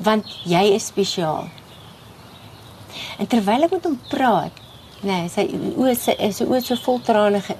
want 0.00 0.28
jy 0.48 0.62
is 0.74 0.86
spesiaal. 0.88 1.48
En 3.20 3.28
terwyl 3.28 3.66
ek 3.66 3.74
met 3.76 3.84
hom 3.84 3.98
praat, 4.08 4.60
nee, 5.04 5.28
sy 5.28 5.44
oë 5.52 5.94
sy 5.98 6.14
is 6.24 6.40
oë 6.46 6.62
so 6.64 6.78
vol 6.86 7.00
trane 7.04 7.42
ge. 7.44 7.56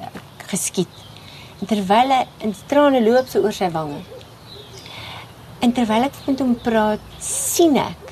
En 1.61 1.69
terwyl 1.69 2.15
hy 2.15 2.23
in 2.47 2.55
trane 2.71 3.03
loop 3.05 3.29
so 3.29 3.45
oor 3.45 3.55
sy 3.55 3.69
wange. 3.75 4.01
En 5.61 5.75
terwyl 5.77 6.09
ek 6.09 6.17
met 6.27 6.41
hom 6.41 6.55
praat, 6.65 7.03
sien 7.23 7.77
ek 7.79 8.07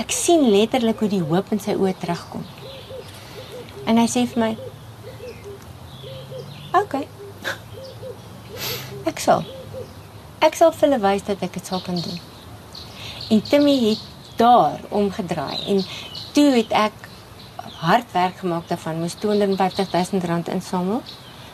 ek 0.00 0.14
sien 0.14 0.46
letterlik 0.50 1.02
hoe 1.02 1.08
die 1.12 1.22
hoop 1.22 1.50
in 1.54 1.60
sy 1.62 1.74
oë 1.78 1.92
terugkom. 2.00 2.46
En 3.86 3.98
hy 4.00 4.06
sê 4.10 4.24
vir 4.30 4.40
my: 4.40 4.52
"Oké. 6.80 7.02
Ek 9.04 9.18
sal 9.18 9.44
ek 10.42 10.54
sal 10.54 10.72
vir 10.72 10.88
hulle 10.88 11.00
wys 11.00 11.22
dat 11.22 11.42
ek 11.42 11.52
dit 11.52 11.66
sal 11.66 11.80
kan 11.80 11.94
doen." 11.94 12.20
En 13.30 13.42
Timmy 13.42 13.76
het 13.88 14.00
daar 14.36 14.80
omgedraai 14.88 15.58
en 15.66 15.84
toe 16.32 16.50
het 16.56 16.72
ek 16.72 16.92
hard 17.82 18.12
werk 18.12 18.38
gemaak 18.38 18.68
daarvan, 18.68 19.00
moes 19.02 19.14
250 19.14 19.90
000 19.92 20.26
rand 20.26 20.48
insamel 20.48 21.02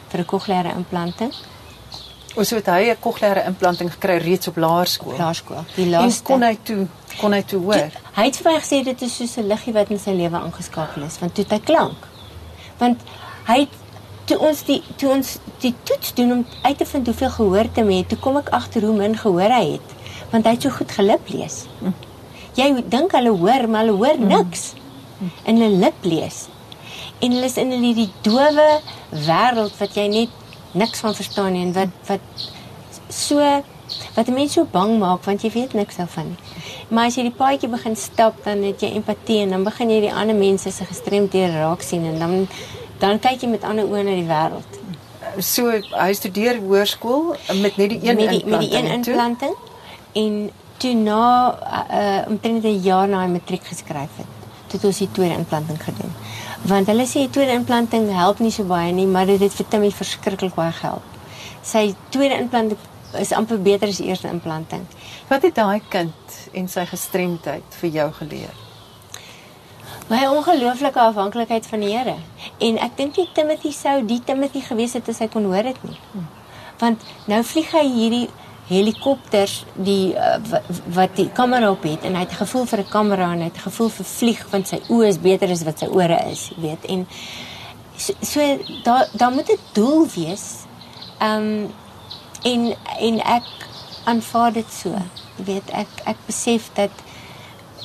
vir 0.08 0.20
'n 0.20 0.24
kokleaire 0.24 0.72
implanting. 0.74 1.32
Ons 2.36 2.50
het 2.50 2.66
hy 2.66 2.90
'n 2.90 3.00
kokleaire 3.00 3.44
implanting 3.44 3.90
gekry 3.92 4.18
reeds 4.18 4.48
op 4.48 4.56
laerskool. 4.56 5.16
Laerskool. 5.18 5.64
Die 5.74 5.88
laaste 5.88 6.20
En 6.20 6.24
kon 6.24 6.42
hy 6.42 6.58
toe 6.62 6.86
kon 7.20 7.32
hy 7.32 7.42
toe 7.42 7.60
hoor. 7.60 7.90
Hy 8.14 8.24
het 8.24 8.36
vir 8.36 8.52
my 8.52 8.58
gesê 8.60 8.84
dit 8.84 9.02
is 9.02 9.16
soos 9.16 9.36
'n 9.36 9.46
liggie 9.48 9.72
wat 9.72 9.90
in 9.90 9.98
sy 9.98 10.10
lewe 10.10 10.36
aangeskakel 10.36 11.02
is, 11.02 11.18
want 11.18 11.34
toe 11.34 11.44
het 11.44 11.52
hy 11.52 11.60
klank. 11.60 12.06
Want 12.78 13.00
hy 13.46 13.58
het 13.60 13.74
toe 14.28 14.38
ons 14.44 14.60
die 14.68 14.80
toe 15.00 15.10
ons 15.14 15.36
die 15.62 15.74
toets 15.88 16.12
doen 16.18 16.34
om 16.38 16.42
uit 16.62 16.78
te 16.78 16.86
vind 16.86 17.08
hoeveel 17.10 17.32
gehoor 17.36 17.70
te 17.72 17.84
hê, 17.88 18.02
toe 18.08 18.18
kom 18.22 18.36
ek 18.40 18.52
agter 18.56 18.84
hoe 18.86 18.96
min 18.96 19.16
gehoor 19.18 19.54
hy 19.54 19.64
het, 19.76 19.94
want 20.32 20.46
hy 20.46 20.54
het 20.56 20.66
so 20.68 20.74
goed 20.76 20.92
gelip 20.92 21.32
lees. 21.32 21.62
Hm. 21.80 21.96
Jy 22.58 22.68
dink 22.90 23.14
hulle 23.16 23.32
hoor, 23.40 23.68
maar 23.70 23.86
hulle 23.86 23.96
hoor 23.98 24.18
hm. 24.18 24.30
niks. 24.34 24.72
En 25.44 25.58
hulle 25.58 25.80
lip 25.82 26.04
lees. 26.06 26.46
En 27.18 27.34
hulle 27.34 27.48
is 27.48 27.56
in 27.58 27.72
hierdie 27.74 28.10
dowe 28.22 28.68
wêreld 29.26 29.74
wat 29.80 29.96
jy 29.98 30.06
net 30.12 30.38
niks 30.78 31.02
van 31.02 31.16
verstaan 31.16 31.54
nie 31.56 31.64
en 31.66 31.74
wat 31.74 31.94
wat 32.10 32.46
so 33.08 33.42
wat 34.14 34.28
mense 34.28 34.58
so 34.58 34.68
bang 34.68 34.98
maak 35.00 35.24
want 35.24 35.42
jy 35.42 35.50
weet 35.54 35.74
niks 35.74 35.96
daarvan 35.98 36.34
nie. 36.34 36.56
Maar 36.92 37.08
as 37.08 37.16
jy 37.18 37.24
die 37.26 37.36
paadjie 37.38 37.70
begin 37.72 37.96
stap 37.96 38.42
dan 38.44 38.62
het 38.66 38.84
jy 38.84 38.92
empatie 38.98 39.40
en 39.44 39.56
dan 39.56 39.64
begin 39.66 39.90
jy 39.94 40.02
die 40.04 40.12
ander 40.12 40.36
mense 40.36 40.70
se 40.72 40.86
gestremdhede 40.88 41.56
raak 41.56 41.82
sien 41.84 42.04
en 42.08 42.20
dan 42.22 42.36
dan 42.98 43.18
kyk 43.18 43.42
jy 43.42 43.48
met 43.48 43.64
ander 43.64 43.86
oë 43.86 44.04
na 44.06 44.14
die 44.18 44.28
wêreld. 44.28 44.78
So 45.44 45.70
hy 45.70 46.12
studeer 46.16 46.58
hoërskool 46.62 47.36
met 47.62 47.76
net 47.76 47.94
die 47.94 48.00
een 48.02 48.16
met 48.16 48.32
die, 48.32 48.40
implanting. 48.40 48.50
Met 48.50 48.60
die 48.60 48.72
een 48.76 48.90
implanting 48.96 49.54
en 50.22 50.50
toe 50.78 50.94
na 50.94 51.22
uh, 51.90 52.30
omtrent 52.30 52.64
'n 52.64 52.80
jaar 52.82 53.08
na 53.08 53.22
hy 53.24 53.30
matriek 53.30 53.64
geskryf 53.64 54.16
het, 54.16 54.34
het 54.72 54.84
ons 54.84 54.98
die 54.98 55.10
tweede 55.12 55.34
implanting 55.34 55.82
gedoen. 55.82 56.12
Want 56.62 56.86
hulle 56.86 57.06
sê 57.06 57.26
die 57.26 57.30
tweede 57.30 57.52
implanting 57.52 58.10
help 58.14 58.38
nie 58.38 58.50
so 58.50 58.64
baie 58.64 58.92
nie, 58.92 59.06
maar 59.06 59.26
dit 59.26 59.40
het 59.40 59.54
vir 59.54 59.68
Timmy 59.68 59.90
verskriklik 59.90 60.54
baie 60.54 60.72
gehelp. 60.72 61.02
Sy 61.62 61.94
tweede 62.08 62.38
implanting 62.38 62.78
is 63.18 63.32
amper 63.32 63.60
beter 63.62 63.88
as 63.88 63.96
die 63.96 64.06
eerste 64.06 64.28
implanting. 64.28 64.86
Wat 65.28 65.42
het 65.42 65.54
daai 65.54 65.82
kind 65.88 66.40
en 66.52 66.68
sy 66.68 66.84
gestremdheid 66.86 67.78
vir 67.80 67.90
jou 67.90 68.12
geleer? 68.12 68.67
My 70.08 70.24
ongelooflike 70.26 71.00
afhanklikheid 71.00 71.66
van 71.66 71.80
die 71.84 71.92
Here. 71.92 72.16
En 72.64 72.78
ek 72.80 72.96
dink 72.96 73.16
nie 73.20 73.28
Timothy 73.36 73.72
sou 73.76 73.98
die 74.08 74.20
Timothy 74.24 74.62
gewees 74.64 74.94
het 74.96 75.08
as 75.12 75.20
hy 75.20 75.28
kon 75.28 75.44
hoor 75.50 75.68
dit 75.68 75.82
nie. 75.84 75.98
Want 76.80 77.02
nou 77.28 77.42
vlieg 77.44 77.74
hy 77.76 77.84
hierdie 77.84 78.28
helikopters 78.68 79.62
die 79.76 80.14
uh, 80.16 80.38
wat 80.96 81.14
die 81.16 81.28
kamera 81.36 81.70
op 81.72 81.84
het 81.88 82.04
en 82.08 82.16
hy 82.16 82.24
het 82.24 82.36
gevoel 82.40 82.64
vir 82.68 82.80
'n 82.84 82.88
kamera 82.88 83.32
en 83.32 83.44
hy 83.44 83.50
het 83.50 83.60
gevoel 83.64 83.88
vir 83.88 84.06
vlieg 84.08 84.42
want 84.50 84.68
sy 84.68 84.80
oë 84.88 85.08
is 85.08 85.20
beter 85.20 85.50
as 85.50 85.64
wat 85.68 85.78
sy 85.78 85.88
ore 85.88 86.18
is, 86.32 86.48
jy 86.48 86.60
weet. 86.60 86.84
En 86.84 87.06
so, 87.96 88.12
so 88.22 88.40
daar 89.12 89.32
moet 89.32 89.52
'n 89.52 89.60
doel 89.72 90.06
wees. 90.16 90.64
Ehm 91.20 91.68
en 92.42 92.74
en 93.00 93.20
ek 93.20 93.48
aanvaar 94.04 94.52
dit 94.52 94.72
so. 94.72 94.90
Jy 95.36 95.44
weet, 95.44 95.70
ek 95.70 95.88
ek 96.04 96.16
besef 96.26 96.70
dat 96.74 96.90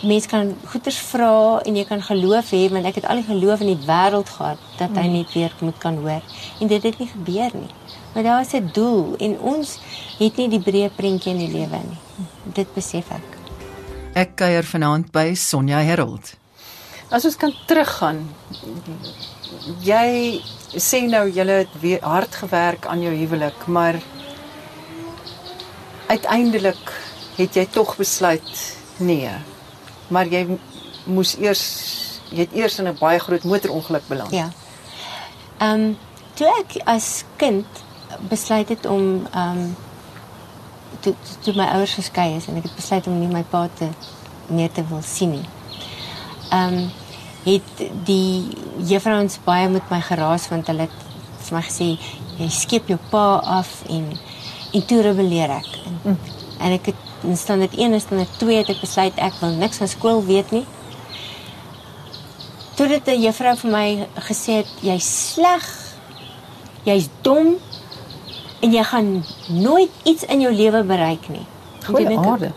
mense 0.04 0.28
kan 0.28 0.52
goeders 0.72 0.98
vra 1.10 1.62
en 1.66 1.76
jy 1.80 1.86
kan 1.88 2.02
geloof 2.04 2.52
hê 2.52 2.68
want 2.72 2.86
ek 2.86 3.00
het 3.00 3.08
al 3.10 3.22
die 3.22 3.28
geloof 3.28 3.64
in 3.64 3.72
die 3.74 3.88
wêreld 3.88 4.30
gehad 4.30 4.60
dat 4.78 4.92
hy 5.00 5.08
mm. 5.08 5.14
net 5.14 5.34
weer 5.34 5.56
moet 5.60 5.80
kan 5.80 5.98
hoor 6.04 6.22
en 6.60 6.68
dit 6.68 6.84
het 6.84 7.00
nie 7.00 7.08
gebeur 7.08 7.56
nie. 7.56 7.72
Maar 8.14 8.24
daar 8.24 8.42
is 8.42 8.54
'n 8.54 8.70
doel 8.74 9.16
en 9.18 9.40
ons 9.40 9.80
het 10.20 10.38
nie 10.38 10.50
die 10.50 10.62
breë 10.62 10.90
prentjie 10.96 11.32
in 11.32 11.38
die 11.40 11.52
lewe 11.52 11.80
nie. 11.90 12.28
Dit 12.54 12.74
besef 12.74 13.12
ek. 13.12 13.38
Ek 14.14 14.36
kuier 14.36 14.64
vanaand 14.64 15.12
by 15.12 15.34
Sonja 15.34 15.80
Herold. 15.82 16.36
As 17.10 17.26
ons 17.26 17.36
kan 17.36 17.54
teruggaan. 17.66 18.30
Jy 19.82 20.42
sê 20.78 21.02
nou 21.08 21.30
jy 21.30 21.46
het 21.48 21.74
weer 21.82 22.02
hard 22.02 22.36
gewerk 22.36 22.86
aan 22.86 23.02
jou 23.02 23.14
huwelik, 23.14 23.68
maar 23.68 24.00
uiteindelik 26.08 26.94
het 27.38 27.56
jy 27.56 27.66
tog 27.66 27.96
besluit 27.98 28.78
nee. 28.98 29.53
Maar 30.14 30.30
jy 30.32 30.44
moes 31.10 31.36
eers 31.42 31.64
jy 32.34 32.46
het 32.46 32.54
eers 32.58 32.80
in 32.80 32.88
'n 32.88 32.98
baie 33.00 33.20
groot 33.20 33.44
motorongeluk 33.44 34.08
beland. 34.08 34.32
Ja. 34.32 34.50
Ehm 35.58 35.80
um, 35.80 35.98
toe 36.34 36.48
ek 36.48 36.82
as 36.86 37.24
kind 37.36 37.66
besluit 38.30 38.70
het 38.70 38.86
om 38.86 39.28
ehm 39.32 39.58
um, 39.58 39.76
toe 41.00 41.14
toe 41.44 41.54
my 41.56 41.66
ouers 41.76 41.94
geskei 41.94 42.36
is 42.36 42.48
en 42.48 42.58
ek 42.58 42.64
het 42.64 42.76
besluit 42.76 43.08
om 43.08 43.20
nie 43.20 43.28
my 43.28 43.44
pa 43.44 43.68
te 43.74 43.90
meer 44.48 44.72
te 44.72 44.84
wil 44.90 45.02
sien 45.02 45.32
nie. 45.32 45.48
Ehm 46.50 46.74
um, 46.74 46.92
het 47.44 47.88
die 48.08 48.58
juffrouens 48.88 49.40
baie 49.44 49.70
met 49.70 49.90
my 49.92 50.00
geraas 50.02 50.48
want 50.50 50.68
hulle 50.68 50.88
het 50.88 51.00
vir 51.48 51.58
my 51.58 51.64
gesê 51.66 51.88
jy 52.38 52.50
skep 52.50 52.88
jou 52.88 53.00
pa 53.10 53.26
af 53.60 53.82
en 53.90 54.14
en 54.74 54.86
toe 54.86 55.02
rebelleer 55.02 55.50
ek. 55.50 55.72
En, 55.86 56.00
mm. 56.04 56.18
en 56.60 56.72
ek 56.72 56.86
het 56.86 57.13
in 57.24 57.38
standaard 57.38 57.76
1 57.78 57.94
en 57.94 58.02
standaard 58.02 58.40
2 58.40 58.58
het 58.58 58.70
ek 58.70 58.82
besluit 58.82 59.20
ek 59.22 59.34
wil 59.42 59.56
niks 59.60 59.78
van 59.78 59.88
skool 59.92 60.24
weet 60.26 60.52
nie. 60.52 60.66
Toe 62.76 62.88
het 62.88 63.08
'n 63.08 63.22
juffrou 63.22 63.56
vir 63.58 63.72
my 63.72 64.08
gesê 64.16 64.66
jy's 64.82 65.34
sleg. 65.34 65.64
Jy's 66.84 67.08
dom 67.22 67.56
en 68.62 68.72
jy 68.72 68.84
gaan 68.84 69.24
nooit 69.48 69.92
iets 70.04 70.24
in 70.24 70.42
jou 70.42 70.54
lewe 70.54 70.84
bereik 70.84 71.30
nie. 71.30 71.46
Goeie 71.86 72.18
aarde. 72.18 72.52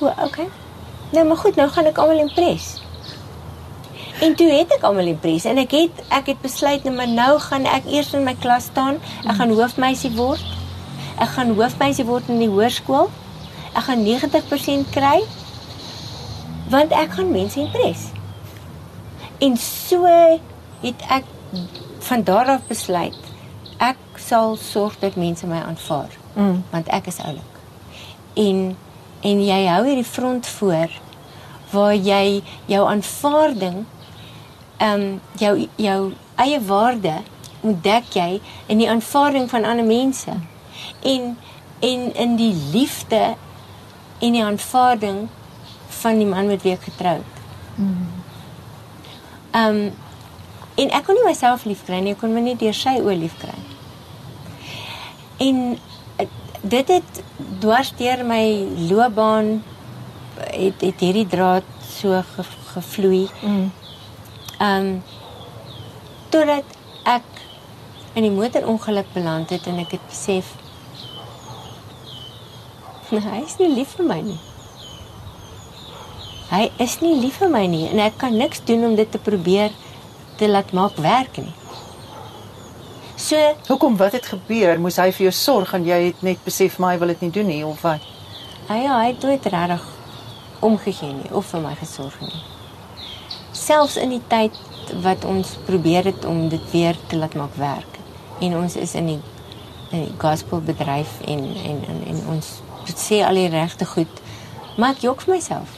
O, 0.00 0.06
okay. 0.06 0.48
Nou 1.12 1.26
maar 1.26 1.36
goed, 1.36 1.56
nou 1.56 1.68
gaan 1.68 1.84
ek 1.84 1.98
almal 1.98 2.18
impres. 2.18 2.80
En 4.20 4.34
toe 4.34 4.48
het 4.50 4.72
ek 4.74 4.82
almal 4.82 5.06
impres 5.06 5.44
en 5.44 5.58
ek 5.58 5.70
het 5.70 6.02
ek 6.08 6.26
het 6.26 6.40
besluit 6.40 6.84
net 6.84 6.94
nou, 6.94 6.96
maar 6.96 7.08
nou 7.08 7.38
gaan 7.38 7.64
ek 7.64 7.86
eers 7.86 8.12
in 8.14 8.24
my 8.24 8.34
klas 8.34 8.64
staan. 8.64 8.98
Ek 9.24 9.38
gaan 9.38 9.54
hoofmeisie 9.54 10.10
word. 10.16 10.44
Ek 11.18 11.28
gaan 11.28 11.54
hoofmeisie 11.54 12.04
word 12.04 12.28
in 12.28 12.38
die 12.38 12.50
hoërskool. 12.50 13.10
Ek 13.78 13.86
gaan 13.86 14.02
90% 14.02 14.90
kry 14.94 15.22
want 16.68 16.92
ek 16.92 17.14
gaan 17.16 17.30
mense 17.32 17.60
impres. 17.62 18.10
En 19.38 19.54
so 19.56 20.04
het 20.82 21.04
ek 21.08 21.24
van 22.08 22.22
daar 22.26 22.50
af 22.58 22.66
besluit 22.68 23.16
ek 23.78 24.18
sal 24.18 24.56
sorg 24.58 24.98
dat 24.98 25.16
mense 25.16 25.46
my 25.46 25.60
aanvaar 25.62 26.10
mm. 26.34 26.64
want 26.70 26.88
ek 26.88 27.06
is 27.12 27.20
oulik. 27.22 27.54
En 28.34 28.76
en 29.22 29.40
jy 29.42 29.60
hou 29.66 29.82
hierdie 29.86 30.06
front 30.06 30.46
voor 30.58 30.92
waar 31.70 31.94
jy 31.94 32.42
jou 32.70 32.84
aanvaarding 32.86 33.84
ehm 34.78 35.00
um, 35.00 35.20
jou 35.38 35.68
jou 35.76 36.00
eie 36.38 36.60
waarde 36.66 37.16
ontdek 37.60 38.14
jy 38.14 38.40
in 38.66 38.78
die 38.78 38.90
aanvaarding 38.90 39.48
van 39.50 39.64
ander 39.64 39.86
mense. 39.86 40.34
En 41.02 41.36
en 41.80 42.14
in 42.14 42.36
die 42.36 42.54
liefde 42.72 43.34
en 44.18 44.32
die 44.32 44.44
aanvaarding 44.44 45.26
van 46.00 46.18
die 46.18 46.26
man 46.26 46.46
met 46.46 46.62
wie 46.62 46.74
ek 46.76 46.86
getroud. 46.90 47.40
Ehm 49.50 49.80
um, 49.86 49.88
en 50.78 50.92
ek 50.94 51.08
kon 51.08 51.16
nie 51.18 51.26
myself 51.26 51.64
liefkry 51.66 51.98
nie, 51.98 52.12
ek 52.14 52.20
kon 52.22 52.30
my 52.30 52.40
nie 52.44 52.54
deur 52.58 52.76
sy 52.76 53.00
oë 53.02 53.16
liefkry. 53.18 53.56
En 55.42 55.56
eh, 56.22 56.28
dit 56.62 56.92
het 56.94 57.18
dwars 57.58 57.90
deur 57.98 58.22
my 58.26 58.44
loopbaan 58.90 59.56
het 60.38 60.84
het 60.86 61.02
hierdie 61.02 61.26
draad 61.26 61.66
so 61.82 62.22
ge, 62.34 62.44
gevloei. 62.74 63.26
Mm. 63.42 63.66
Um, 64.62 64.88
totdat 66.30 66.78
ek 67.08 67.26
in 68.14 68.26
die 68.26 68.34
motorongeluk 68.34 69.10
beland 69.14 69.50
het 69.54 69.66
en 69.70 69.78
ek 69.82 69.96
het 69.96 70.08
besef 70.10 70.54
hy 73.10 73.42
is 73.44 73.56
nie 73.58 73.70
lief 73.72 73.94
vir 73.96 74.08
my 74.08 74.20
nie. 74.20 74.38
Hy 76.48 76.70
is 76.80 76.98
nie 77.00 77.14
lief 77.20 77.38
vir 77.42 77.52
my 77.52 77.66
nie 77.66 77.86
en 77.88 78.00
ek 78.04 78.18
kan 78.20 78.36
niks 78.36 78.60
doen 78.68 78.84
om 78.90 78.96
dit 78.96 79.10
te 79.10 79.18
probeer 79.18 79.72
te 80.38 80.48
laat 80.48 80.72
maak 80.72 80.96
werk 80.96 81.40
nie. 81.40 81.54
So, 83.18 83.36
Hoekom 83.68 83.96
wat 83.98 84.14
het 84.14 84.28
gebeur? 84.30 84.78
Moes 84.80 85.00
hy 85.00 85.10
vir 85.12 85.28
jou 85.28 85.34
sorg 85.34 85.74
en 85.74 85.88
jy 85.88 85.98
het 86.10 86.22
net 86.22 86.44
besef 86.44 86.78
maar 86.78 86.94
hy 86.94 87.02
wil 87.02 87.12
dit 87.16 87.26
nie 87.26 87.34
doen 87.34 87.52
nie 87.52 87.64
of 87.66 87.82
wat? 87.82 88.04
hy 88.68 88.82
ja, 88.84 88.98
hy 89.00 89.12
het 89.14 89.22
nooit 89.24 89.46
regtig 89.48 89.84
omgegee 90.60 91.14
nie 91.16 91.30
of 91.32 91.46
vir 91.48 91.62
my 91.64 91.72
gesorg 91.80 92.18
nie. 92.20 92.42
Selfs 93.56 93.96
in 94.00 94.12
die 94.12 94.22
tyd 94.28 94.56
wat 95.04 95.24
ons 95.28 95.54
probeer 95.66 96.10
het 96.10 96.26
om 96.28 96.48
dit 96.52 96.64
weer 96.72 96.98
te 97.08 97.16
laat 97.16 97.36
maak 97.38 97.56
werk 97.56 97.98
en 98.44 98.56
ons 98.60 98.76
is 98.76 98.94
in 98.98 99.12
die 99.14 99.20
in 99.88 100.04
die 100.04 100.16
gospelbedryf 100.20 101.20
en 101.24 101.46
en 101.48 101.78
en, 101.88 102.02
en 102.12 102.20
ons 102.34 102.50
sê 102.96 103.24
al 103.24 103.34
die 103.34 103.48
regte 103.48 103.84
goed, 103.84 104.20
maar 104.76 104.94
ek 104.96 105.02
jok 105.02 105.20
vir 105.20 105.34
myself. 105.34 105.68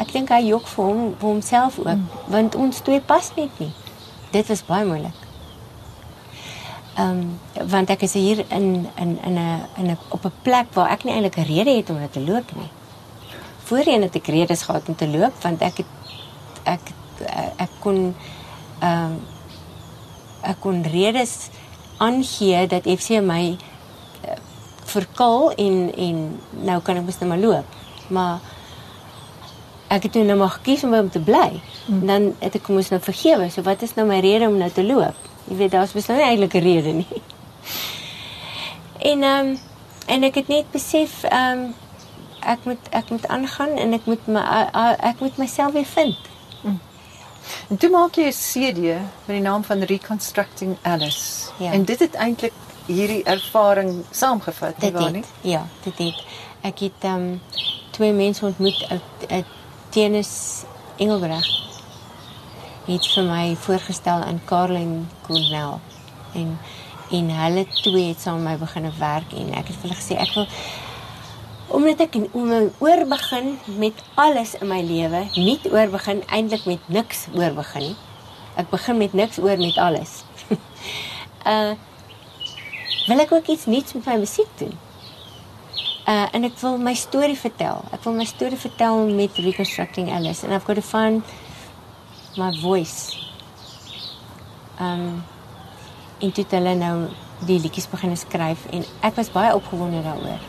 Ek 0.00 0.12
dink 0.12 0.30
hy 0.30 0.40
jok 0.46 0.68
vir 0.68 0.84
hom 0.84 1.00
vir 1.18 1.28
homself 1.28 1.78
ook, 1.78 1.88
mm. 1.88 2.06
want 2.28 2.54
ons 2.54 2.80
twee 2.80 3.00
pas 3.00 3.32
net 3.36 3.58
nie. 3.58 3.72
Dit 4.30 4.46
was 4.48 4.62
baie 4.64 4.86
moeilik. 4.86 5.26
Ehm 7.00 7.20
um, 7.20 7.68
want 7.70 7.90
ek 7.90 8.02
is 8.02 8.12
hier 8.12 8.44
in 8.48 8.86
in 8.96 9.18
in 9.24 9.34
'n 9.38 9.60
in 9.76 9.90
'n 9.90 9.98
op 10.08 10.24
'n 10.24 10.32
plek 10.42 10.66
waar 10.74 10.90
ek 10.90 11.04
nie 11.04 11.14
eintlik 11.14 11.36
'n 11.36 11.50
rede 11.52 11.76
het 11.76 11.90
om 11.90 11.98
net 11.98 12.12
te 12.12 12.20
loop 12.20 12.56
nie. 12.56 12.70
Voorheen 13.64 14.02
het 14.02 14.14
ek 14.14 14.26
redes 14.26 14.62
gehad 14.62 14.88
om 14.88 14.96
te 14.96 15.08
loop 15.08 15.42
want 15.42 15.60
ek 15.60 15.76
het 15.76 15.86
ek 16.64 16.80
ek 17.56 17.70
kon 17.78 18.14
ehm 18.80 19.04
um, 19.04 19.20
ek 20.42 20.60
kon 20.60 20.82
redes 20.82 21.48
aangee 21.98 22.66
dat 22.66 22.88
FC 22.88 23.20
my 23.20 23.56
verkil 24.90 25.50
en 25.56 25.76
en 26.06 26.16
nou 26.66 26.80
kan 26.82 26.96
ek 27.00 27.04
mos 27.06 27.18
net 27.20 27.28
maar 27.28 27.38
loop. 27.42 27.64
Maar 28.08 28.38
ek 29.90 30.02
het 30.06 30.12
toe 30.12 30.24
nou 30.24 30.36
maar 30.38 30.50
gekies 30.58 30.84
om 30.84 30.90
by 30.94 30.96
hom 31.02 31.10
te 31.10 31.20
bly. 31.20 31.60
Hmm. 31.86 32.06
Dan 32.06 32.30
het 32.38 32.54
ek 32.60 32.68
mos 32.68 32.90
nou 32.90 33.00
vergewe. 33.02 33.50
So 33.50 33.62
wat 33.66 33.82
is 33.82 33.94
nou 33.96 34.06
my 34.08 34.20
rede 34.20 34.46
om 34.46 34.56
nou 34.58 34.70
te 34.70 34.84
loop? 34.86 35.16
Jy 35.48 35.56
weet 35.56 35.70
daar's 35.74 35.92
beslis 35.96 36.16
nie 36.18 36.26
eintlik 36.26 36.54
'n 36.54 36.62
rede 36.66 36.92
nie. 37.02 37.22
En 39.10 39.22
ehm 39.22 39.46
um, 39.48 39.58
en 40.06 40.22
ek 40.26 40.34
het 40.34 40.48
net 40.48 40.70
besef 40.70 41.22
ehm 41.24 41.58
um, 41.58 41.74
ek 42.40 42.64
moet 42.64 42.88
ek 42.90 43.10
moet 43.10 43.26
aangaan 43.28 43.68
en 43.78 43.92
ek 43.92 44.04
moet 44.04 44.26
my 44.26 44.40
a- 44.74 44.96
ek 45.00 45.20
moet 45.20 45.36
myself 45.36 45.72
weer 45.72 45.84
vind. 45.84 46.16
En 47.68 47.76
toe 47.76 47.90
maak 47.90 48.14
jy 48.14 48.26
'n 48.28 48.32
CD 48.32 48.78
met 49.26 49.36
die 49.36 49.40
naam 49.40 49.64
van 49.64 49.82
Reconstructing 49.82 50.76
Alice. 50.82 51.50
Ja. 51.58 51.72
En 51.72 51.84
dit 51.84 51.98
het 51.98 52.14
eintlik 52.14 52.52
hierdie 52.90 53.22
ervaring 53.24 54.04
saamgevat, 54.10 54.78
nie 54.82 54.92
waar 54.92 55.14
nie? 55.14 55.24
ja, 55.46 55.64
dit 55.84 55.98
het. 55.98 56.24
Ek 56.66 56.84
het 56.86 57.06
ehm 57.06 57.30
um, 57.30 57.40
twee 57.90 58.12
mense 58.12 58.44
ontmoet 58.46 58.84
uit 59.28 59.46
Tennis 59.90 60.62
Engelbreg. 60.96 61.46
Het 62.86 63.06
vir 63.14 63.26
my 63.26 63.56
voorgestel 63.56 64.22
aan 64.26 64.40
Caroline 64.44 65.02
Cornell 65.26 65.78
en 66.34 66.58
en 67.10 67.30
hulle 67.34 67.66
twee 67.82 68.08
het 68.08 68.20
saam 68.22 68.42
met 68.42 68.52
my 68.52 68.58
begin 68.58 68.86
werk 68.98 69.32
en 69.34 69.50
ek 69.58 69.72
het 69.72 69.76
vir 69.80 69.88
hulle 69.88 69.98
gesê 69.98 70.18
ek 70.22 70.34
wil 70.36 70.46
omdat 71.74 72.04
ek 72.06 72.16
om 72.34 72.50
oor 72.82 73.02
begin 73.10 73.52
met 73.78 73.98
alles 74.18 74.56
in 74.58 74.66
my 74.70 74.80
lewe, 74.82 75.24
nie 75.36 75.58
oor 75.70 75.90
begin 75.90 76.22
eintlik 76.26 76.66
met 76.66 76.88
niks 76.90 77.26
oor 77.34 77.54
begin 77.54 77.92
nie. 77.92 77.96
Ek 78.58 78.70
begin 78.72 78.98
met 78.98 79.14
niks 79.14 79.38
oor 79.38 79.58
met 79.58 79.78
alles. 79.78 80.22
uh 81.46 81.76
wil 83.06 83.18
ek 83.18 83.32
ook 83.32 83.46
iets 83.46 83.66
nuuts 83.66 83.92
met 83.92 84.04
my 84.06 84.16
musiek 84.22 84.50
doen. 84.58 84.74
Uh 86.06 86.26
en 86.34 86.44
ek 86.44 86.58
wil 86.62 86.78
my 86.78 86.94
storie 86.94 87.38
vertel. 87.38 87.84
Ek 87.94 88.04
wil 88.04 88.16
my 88.18 88.24
storie 88.24 88.58
vertel 88.58 89.06
met 89.14 89.36
Reconstructing 89.38 90.10
Alice 90.10 90.44
and 90.44 90.54
I've 90.54 90.64
got 90.64 90.78
to 90.80 90.82
find 90.82 91.22
my 92.36 92.52
voice. 92.60 93.18
Um 94.80 95.22
en 96.20 96.32
toe 96.32 96.44
het 96.44 96.52
hulle 96.52 96.74
nou 96.76 96.96
die 97.48 97.60
liedjies 97.60 97.88
begin 97.88 98.16
skryf 98.16 98.66
en 98.74 98.84
ek 99.06 99.16
was 99.16 99.32
baie 99.32 99.54
opgewonde 99.56 100.02
daaroor. 100.04 100.42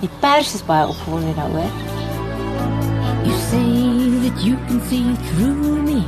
Die 0.00 0.10
pers 0.20 0.54
is 0.54 0.64
baie 0.64 0.86
opgewonde 0.88 1.34
daaroor. 1.34 1.72
You 3.26 3.36
say 3.50 3.66
that 4.24 4.40
you 4.44 4.56
can 4.68 4.80
see 4.88 5.16
through 5.30 5.82
me 5.82 6.00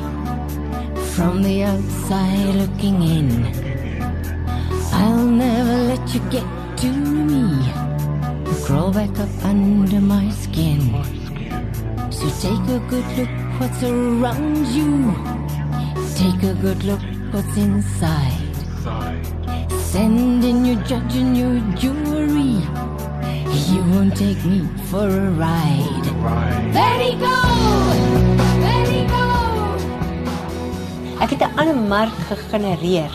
from 1.14 1.42
the 1.42 1.62
outside 1.64 2.54
looking 2.54 3.02
in. 3.02 3.61
I'll 4.92 5.26
never 5.26 5.76
let 5.90 6.14
you 6.14 6.20
get 6.30 6.46
to 6.82 6.90
me. 6.92 7.44
Crawl 8.64 8.92
back 8.92 9.18
up 9.18 9.44
under 9.44 10.00
my 10.00 10.30
skin. 10.30 10.80
So 12.10 12.28
take 12.40 12.66
a 12.68 12.80
good 12.88 13.06
look 13.18 13.32
what's 13.58 13.82
around 13.82 14.66
you. 14.68 15.14
Take 16.14 16.42
a 16.44 16.54
good 16.54 16.84
look 16.84 17.02
what's 17.32 17.56
inside. 17.56 18.54
Send 19.92 20.44
in 20.44 20.64
your 20.64 20.80
judge 20.84 21.16
and 21.16 21.36
your 21.36 21.58
jury. 21.76 22.62
You 23.72 23.82
won't 23.90 24.16
take 24.16 24.44
me 24.44 24.68
for 24.90 25.08
a 25.08 25.30
ride. 25.30 26.06
Let 26.72 27.00
it 27.00 27.18
go! 27.18 27.38
Let 28.64 28.88
it 28.88 29.08
go! 29.08 29.26
Ek 31.22 31.30
het 31.30 31.42
'n 31.42 31.52
ander 31.60 31.76
mark 31.76 32.14
gegenereer 32.28 33.10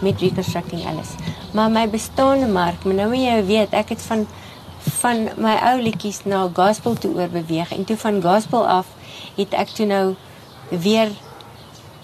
met 0.00 0.20
Reconstructing 0.20 0.86
Alice. 0.86 1.14
Maar 1.52 1.70
my 1.70 1.88
bestaande 1.90 2.46
mark, 2.46 2.84
maar 2.84 2.94
nou 2.94 3.08
moet 3.08 3.18
jy 3.24 3.44
weet, 3.44 3.72
ek 3.72 3.88
het 3.88 4.02
van 4.02 4.26
van 5.00 5.28
my 5.36 5.56
ou 5.72 5.80
liedjies 5.82 6.24
na 6.24 6.48
gospel 6.54 6.94
toe 6.94 7.14
oorbeweeg 7.14 7.72
en 7.72 7.84
toe 7.84 7.96
van 7.96 8.22
gospel 8.22 8.66
af 8.68 8.86
het 9.36 9.52
ek 9.52 9.68
toe 9.68 9.86
nou 9.86 10.14
weer 10.68 11.08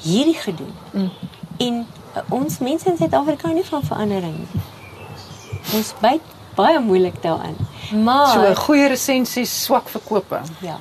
hierdie 0.02 0.34
gedoen. 0.34 0.74
Mm. 0.92 1.10
En 1.56 1.86
uh, 2.16 2.22
ons 2.28 2.58
mense 2.58 2.88
in 2.90 2.96
Suid-Afrika 2.96 3.46
hou 3.48 3.54
nie 3.54 3.64
van 3.64 3.82
verandering 3.82 4.36
nie. 4.38 4.62
Ons 5.74 5.94
byt 6.00 6.20
baie 6.54 6.80
moeilik 6.80 7.22
daaraan. 7.22 7.56
Maar 8.04 8.28
So 8.32 8.54
goeie 8.54 8.88
resensies, 8.88 9.62
swak 9.64 9.88
verkope. 9.88 10.40
ja. 10.60 10.76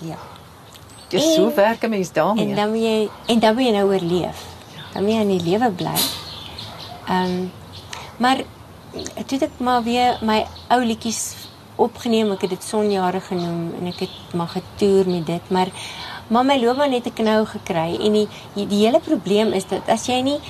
Ja. 0.00 0.16
Dis 1.08 1.24
En- 1.24 1.32
so 1.34 1.52
werk 1.54 1.82
'n 1.82 1.90
mens 1.90 2.12
daarmee. 2.12 2.48
En 2.48 2.54
dan 2.54 2.70
moet 2.70 2.82
jy 2.82 3.08
en 3.26 3.38
dan 3.38 3.54
moet 3.54 3.64
jy 3.64 3.70
nou 3.72 3.92
oorleef. 3.92 4.44
Jy 4.94 5.20
in 5.20 5.28
die 5.28 5.44
lewe 5.50 5.70
bly. 5.70 5.96
Ehm 7.08 7.24
um, 7.24 7.50
maar 8.18 8.40
toe 9.26 9.38
het 9.38 9.42
ek 9.46 9.60
maar 9.62 9.82
weer 9.86 10.18
my 10.26 10.40
ou 10.74 10.80
liedjies 10.84 11.36
opgeneem. 11.78 12.32
Ek 12.34 12.46
het 12.46 12.56
dit 12.56 12.64
sonjare 12.64 13.20
genoem 13.22 13.74
en 13.78 13.90
ek 13.92 14.04
het 14.06 14.34
maar 14.34 14.50
getoer 14.56 15.06
met 15.06 15.26
dit, 15.26 15.50
maar 15.54 15.72
maar 16.28 16.44
my 16.44 16.58
loopbaan 16.60 16.92
het 16.92 17.06
'n 17.06 17.12
knou 17.20 17.46
gekry 17.46 17.96
en 18.04 18.12
die 18.12 18.28
die, 18.54 18.84
hele 18.84 19.00
probleem 19.00 19.52
is 19.52 19.64
dat 19.68 19.88
as 19.88 20.06
jy 20.06 20.20
nie 20.20 20.40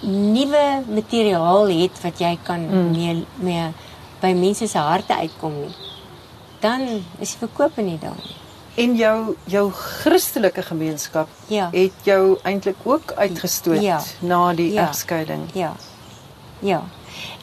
nuwe 0.00 0.82
materiaal 0.88 1.68
het 1.68 2.02
wat 2.02 2.18
jy 2.18 2.38
kan 2.42 2.60
mm. 2.60 2.90
mee 2.90 3.26
mee 3.34 3.66
by 4.20 4.32
mense 4.32 4.66
se 4.66 4.78
harte 4.78 5.14
uitkom 5.14 5.52
nie, 5.52 5.74
dan 6.60 6.80
is 7.18 7.30
die 7.30 7.38
verkope 7.38 7.82
nie 7.82 7.98
daar 7.98 8.16
nie. 8.24 8.37
En 8.78 8.94
jou 8.96 9.36
jou 9.50 9.64
Christelike 9.72 10.62
gemeenskap 10.62 11.28
Ja. 11.46 11.68
het 11.72 11.92
jou 12.02 12.38
eintlik 12.42 12.76
ook 12.84 13.12
uitgestoot 13.16 13.82
Ja. 13.82 14.00
na 14.20 14.52
die 14.54 14.72
Ja. 14.72 14.88
egskeiding. 14.88 15.48
Ja. 15.52 15.74
Ja. 16.58 16.82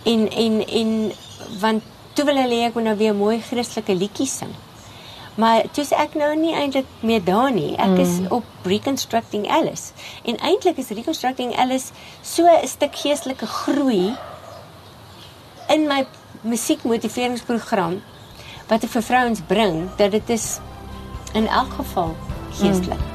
En 0.03 0.29
en 0.31 0.67
en 0.67 1.11
want 1.59 1.83
toe 2.13 2.25
wil 2.25 2.35
hulle 2.35 2.63
ek 2.65 2.75
nou 2.75 2.97
weer 2.97 3.15
mooi 3.15 3.41
Christelike 3.41 3.95
liedjies 3.95 4.37
sing. 4.37 4.53
Maar 5.35 5.65
is 5.75 5.91
ek 5.91 6.13
nou 6.15 6.35
nie 6.35 6.53
eintlik 6.55 6.85
meer 7.03 7.23
daar 7.23 7.51
nie. 7.51 7.75
Ek 7.75 7.87
mm. 7.87 7.99
is 7.99 8.19
op 8.29 8.43
Reconstructing 8.63 9.49
Alice. 9.51 9.91
En 10.23 10.37
eintlik 10.37 10.77
is 10.77 10.93
Reconstructing 10.95 11.55
Alice 11.57 11.91
so 12.21 12.47
'n 12.47 12.67
stuk 12.67 12.95
geestelike 12.95 13.45
groei 13.45 14.15
in 15.67 15.87
my 15.87 16.05
musiekmotiveringsprogram 16.41 18.01
wat 18.67 18.83
ek 18.83 18.89
vir 18.89 19.01
vrouens 19.01 19.41
bring 19.47 19.89
dat 19.97 20.11
dit 20.11 20.29
is 20.29 20.59
in 21.35 21.47
elk 21.47 21.73
geval 21.73 22.15
geestelik. 22.51 22.99
Hmm. 22.99 23.14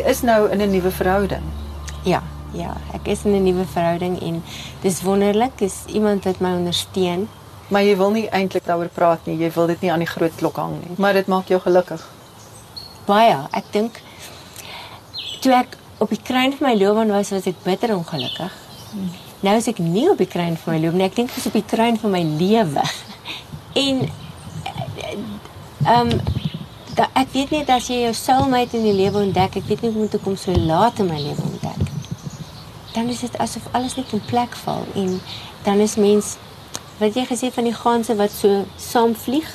jy 0.00 0.08
is 0.10 0.22
nou 0.24 0.48
in 0.48 0.60
'n 0.62 0.70
nuwe 0.70 0.90
verhouding. 0.90 1.44
Ja, 2.04 2.22
ja, 2.52 2.76
ek 2.94 3.08
is 3.08 3.24
in 3.24 3.34
'n 3.34 3.42
nuwe 3.42 3.64
verhouding 3.64 4.20
en 4.22 4.42
dis 4.80 5.02
wonderlik. 5.02 5.58
Dis 5.58 5.84
iemand 5.86 6.24
wat 6.24 6.40
my 6.40 6.52
ondersteun. 6.52 7.28
Maar 7.68 7.82
jy 7.82 7.96
wil 7.96 8.10
nie 8.10 8.28
eintlik 8.28 8.64
daaroor 8.64 8.88
praat 8.88 9.26
nie. 9.26 9.36
Jy 9.38 9.50
wil 9.52 9.66
dit 9.66 9.80
nie 9.80 9.92
aan 9.92 9.98
die 9.98 10.08
groot 10.08 10.34
klok 10.34 10.56
hang 10.56 10.72
nie. 10.72 10.96
Maar 10.96 11.12
dit 11.12 11.26
maak 11.26 11.48
jou 11.48 11.60
gelukkig. 11.60 12.08
Baie. 13.04 13.36
Ek 13.50 13.64
dink 13.70 14.00
toe 15.40 15.52
ek 15.52 15.76
op 15.98 16.08
die 16.08 16.22
kruin 16.22 16.52
van 16.56 16.68
my 16.68 16.74
loopbaan 16.74 17.08
was, 17.08 17.30
was 17.30 17.46
ek 17.46 17.62
bitter 17.62 17.96
ongelukkig. 17.96 18.52
Nou 19.40 19.56
is 19.56 19.68
ek 19.68 19.78
nie 19.78 20.10
op 20.10 20.18
die 20.18 20.26
kruin 20.26 20.56
van 20.56 20.74
my 20.74 20.80
loopbaan 20.80 20.98
nie. 20.98 21.06
Ek 21.06 21.16
dink 21.16 21.30
ek 21.30 21.36
is 21.36 21.46
op 21.46 21.52
die 21.52 21.64
kruin 21.66 21.98
van 21.98 22.10
my 22.10 22.22
lewe. 22.22 22.82
En 23.74 24.08
ehm 25.84 26.10
um, 26.10 26.20
da, 26.96 27.06
ek 27.14 27.32
weet 27.32 27.50
net 27.54 27.70
as 27.72 27.88
jy 27.90 28.02
jou 28.04 28.12
soulmate 28.16 28.78
in 28.78 28.84
die 28.84 28.96
lewe 28.96 29.22
ontdek, 29.24 29.56
ek 29.60 29.68
weet 29.70 29.82
nie 29.84 29.92
hoe 29.94 30.04
om 30.06 30.12
te 30.12 30.20
kom 30.22 30.36
so 30.36 30.52
laat 30.52 30.98
in 31.02 31.10
my 31.10 31.18
lewe 31.20 31.42
ontdek. 31.42 31.88
Dan 32.94 33.08
is 33.12 33.22
dit 33.22 33.36
asof 33.38 33.68
alles 33.76 33.96
net 33.98 34.12
in 34.16 34.22
plek 34.30 34.56
val 34.64 34.86
en 34.98 35.20
dan 35.64 35.82
is 35.84 35.96
mens 36.00 36.36
wat 37.00 37.16
jy 37.16 37.24
gesê 37.28 37.50
van 37.54 37.68
die 37.68 37.76
ganse 37.76 38.16
wat 38.18 38.32
so 38.34 38.64
saam 38.80 39.14
vlieg, 39.16 39.48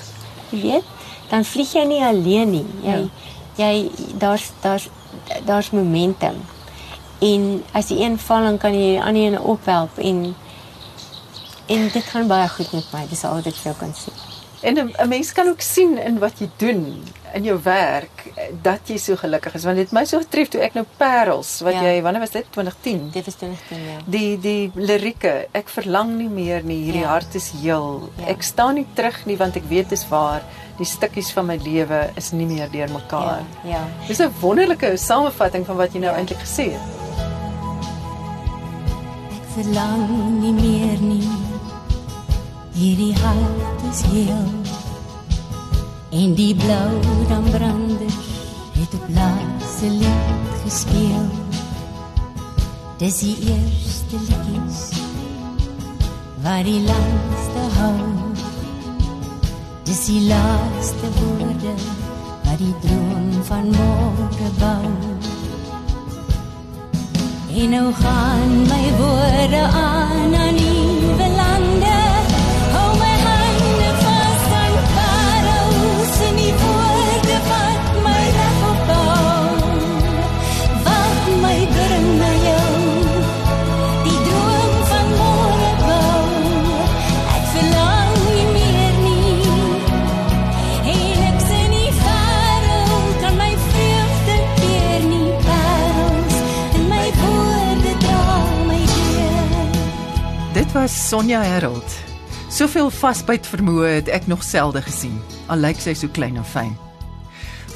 jy 0.49 0.61
weet, 0.63 0.93
dan 1.29 1.45
vlieg 1.45 1.73
jy 1.75 1.83
nie 1.89 2.01
alleen 2.05 2.53
nie. 2.53 2.65
Jy 2.85 2.97
ja. 2.97 3.69
jy 3.69 4.11
daar's 4.21 4.49
daar's 4.63 4.89
daar's 5.45 5.71
momentum. 5.71 6.39
En 7.23 7.63
as 7.73 7.89
die 7.91 8.01
een 8.03 8.17
val 8.19 8.49
dan 8.49 8.57
kan 8.61 8.73
jy 8.75 8.95
die 8.95 9.01
ander 9.01 9.27
een 9.29 9.39
ophelp 9.39 9.97
en 9.97 10.25
en 11.65 11.87
dit 11.89 12.03
gaan 12.03 12.27
baie 12.29 12.49
goed 12.49 12.71
met 12.71 12.89
my. 12.93 13.05
Dis 13.09 13.23
al 13.25 13.39
wat 13.39 13.49
ek 13.49 13.61
jou 13.63 13.73
kan 13.79 13.93
sê. 13.97 14.13
En 14.65 14.77
'n 14.77 15.07
mens 15.09 15.31
kan 15.31 15.47
ook 15.47 15.61
sien 15.61 15.97
in 15.97 16.19
wat 16.19 16.39
jy 16.39 16.49
doen 16.57 17.03
in 17.35 17.43
jou 17.43 17.55
werk 17.63 18.23
dat 18.63 18.87
jy 18.89 18.97
so 19.01 19.17
gelukkig 19.19 19.57
is. 19.57 19.65
Want 19.67 19.79
dit 19.81 19.91
my 19.95 20.05
so 20.07 20.21
getref 20.23 20.51
toe 20.53 20.61
ek 20.63 20.75
nou 20.77 20.85
Parels 20.99 21.57
wat 21.65 21.75
ja. 21.75 21.83
jy 21.89 22.01
wanneer 22.05 22.23
was 22.23 22.35
dit? 22.35 22.47
2010 22.55 23.09
dit 23.15 23.27
was 23.27 23.39
2010 23.41 23.85
ja. 23.89 23.97
Die 24.15 24.29
die 24.41 24.71
lirieke 24.75 25.33
ek 25.55 25.71
verlang 25.73 26.15
nie 26.19 26.29
meer 26.31 26.63
nie. 26.63 26.81
Hierdie 26.87 27.03
ja. 27.03 27.13
hart 27.15 27.35
is 27.35 27.51
heel. 27.59 28.07
Ja. 28.19 28.29
ek 28.35 28.45
staan 28.45 28.79
nie 28.79 28.87
terug 28.97 29.21
nie 29.29 29.37
want 29.41 29.59
ek 29.59 29.67
weet 29.71 29.91
dis 29.93 30.05
waar. 30.11 30.45
Die 30.79 30.87
stukkies 30.87 31.31
van 31.31 31.47
my 31.47 31.55
lewe 31.63 32.01
is 32.19 32.33
nie 32.35 32.47
meer 32.49 32.71
deurmekaar 32.71 33.43
ja 33.63 33.75
ja. 33.75 33.83
Dis 34.07 34.19
'n 34.19 34.31
wonderlike 34.41 34.97
samevatting 34.97 35.65
van 35.65 35.75
wat 35.75 35.93
jy 35.93 35.99
nou 35.99 36.11
ja. 36.11 36.17
eintlik 36.19 36.39
gesê 36.39 36.71
het. 36.71 36.85
Ek 39.35 39.45
verlang 39.55 40.39
nie 40.39 40.53
meer 40.53 40.99
nie. 41.01 41.27
Hierdie 42.75 43.13
hart 43.23 43.83
is 43.91 44.01
heel 44.11 44.64
En 46.15 46.33
die 46.33 46.55
blou 46.55 46.91
dan 47.27 47.43
brander 47.43 48.13
Het 48.71 48.93
op 48.93 49.05
laaste 49.13 49.89
lied 49.89 50.53
gespeel. 50.63 51.25
Dis 52.97 53.17
die 53.17 53.37
eerste 53.39 54.17
liedjes 54.27 54.89
Waar 56.43 56.63
die 56.63 56.81
langste 56.81 57.63
hou. 57.79 57.99
Dis 59.83 60.05
die 60.05 60.21
laaste 60.21 61.11
woorde 61.19 61.73
Waar 62.43 62.57
die 62.57 62.75
droom 62.81 63.43
van 63.43 63.65
morgen 63.65 64.53
bou. 64.59 64.85
En 67.63 67.69
nou 67.69 67.93
gaan 67.93 68.61
my 68.61 68.83
woorde 68.97 69.61
aan 69.61 70.04
was 100.75 101.09
Sonja 101.09 101.39
Herold. 101.41 101.93
Soveel 102.51 102.89
vasbyt 102.91 103.45
vermoë 103.47 103.93
het 103.93 104.09
ek 104.11 104.25
nog 104.27 104.41
selde 104.43 104.81
gesien. 104.83 105.13
Al 105.47 105.61
lyk 105.63 105.79
sy 105.79 105.93
so 105.95 106.11
klein 106.11 106.35
en 106.35 106.43
fyn. 106.43 106.73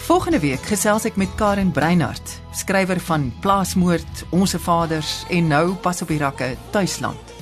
Volgende 0.10 0.42
week 0.44 0.68
gesels 0.68 1.06
ek 1.08 1.16
met 1.16 1.32
Karen 1.40 1.72
Breinhart, 1.72 2.34
skrywer 2.60 3.00
van 3.08 3.30
Plaasmoord, 3.40 4.26
Onse 4.36 4.60
Vaders 4.60 5.24
en 5.32 5.48
nou 5.48 5.78
pas 5.80 6.04
op 6.04 6.12
die 6.12 6.20
rakke 6.20 6.52
Tuisland. 6.76 7.34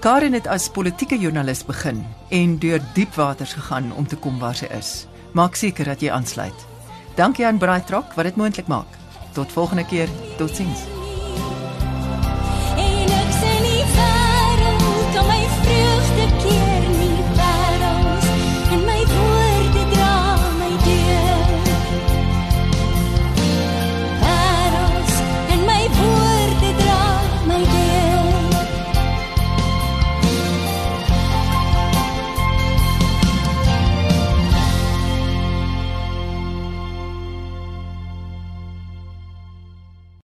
Karen 0.00 0.32
het 0.32 0.48
as 0.48 0.70
politieke 0.72 1.20
joernalis 1.20 1.66
begin 1.68 2.00
en 2.32 2.56
deur 2.62 2.80
diep 2.96 3.20
waters 3.20 3.52
gegaan 3.58 3.92
om 4.00 4.08
te 4.08 4.16
kom 4.16 4.40
waar 4.40 4.56
sy 4.56 4.72
is. 4.72 5.04
Maak 5.36 5.60
seker 5.60 5.92
dat 5.92 6.00
jy 6.00 6.08
aansluit. 6.08 6.68
Dankie 7.20 7.44
aan 7.44 7.60
Braitrok 7.60 8.16
wat 8.16 8.32
dit 8.32 8.40
moontlik 8.40 8.72
maak. 8.72 8.88
Tot 9.36 9.52
volgende 9.52 9.84
keer. 9.84 10.08
Totsiens. 10.40 10.95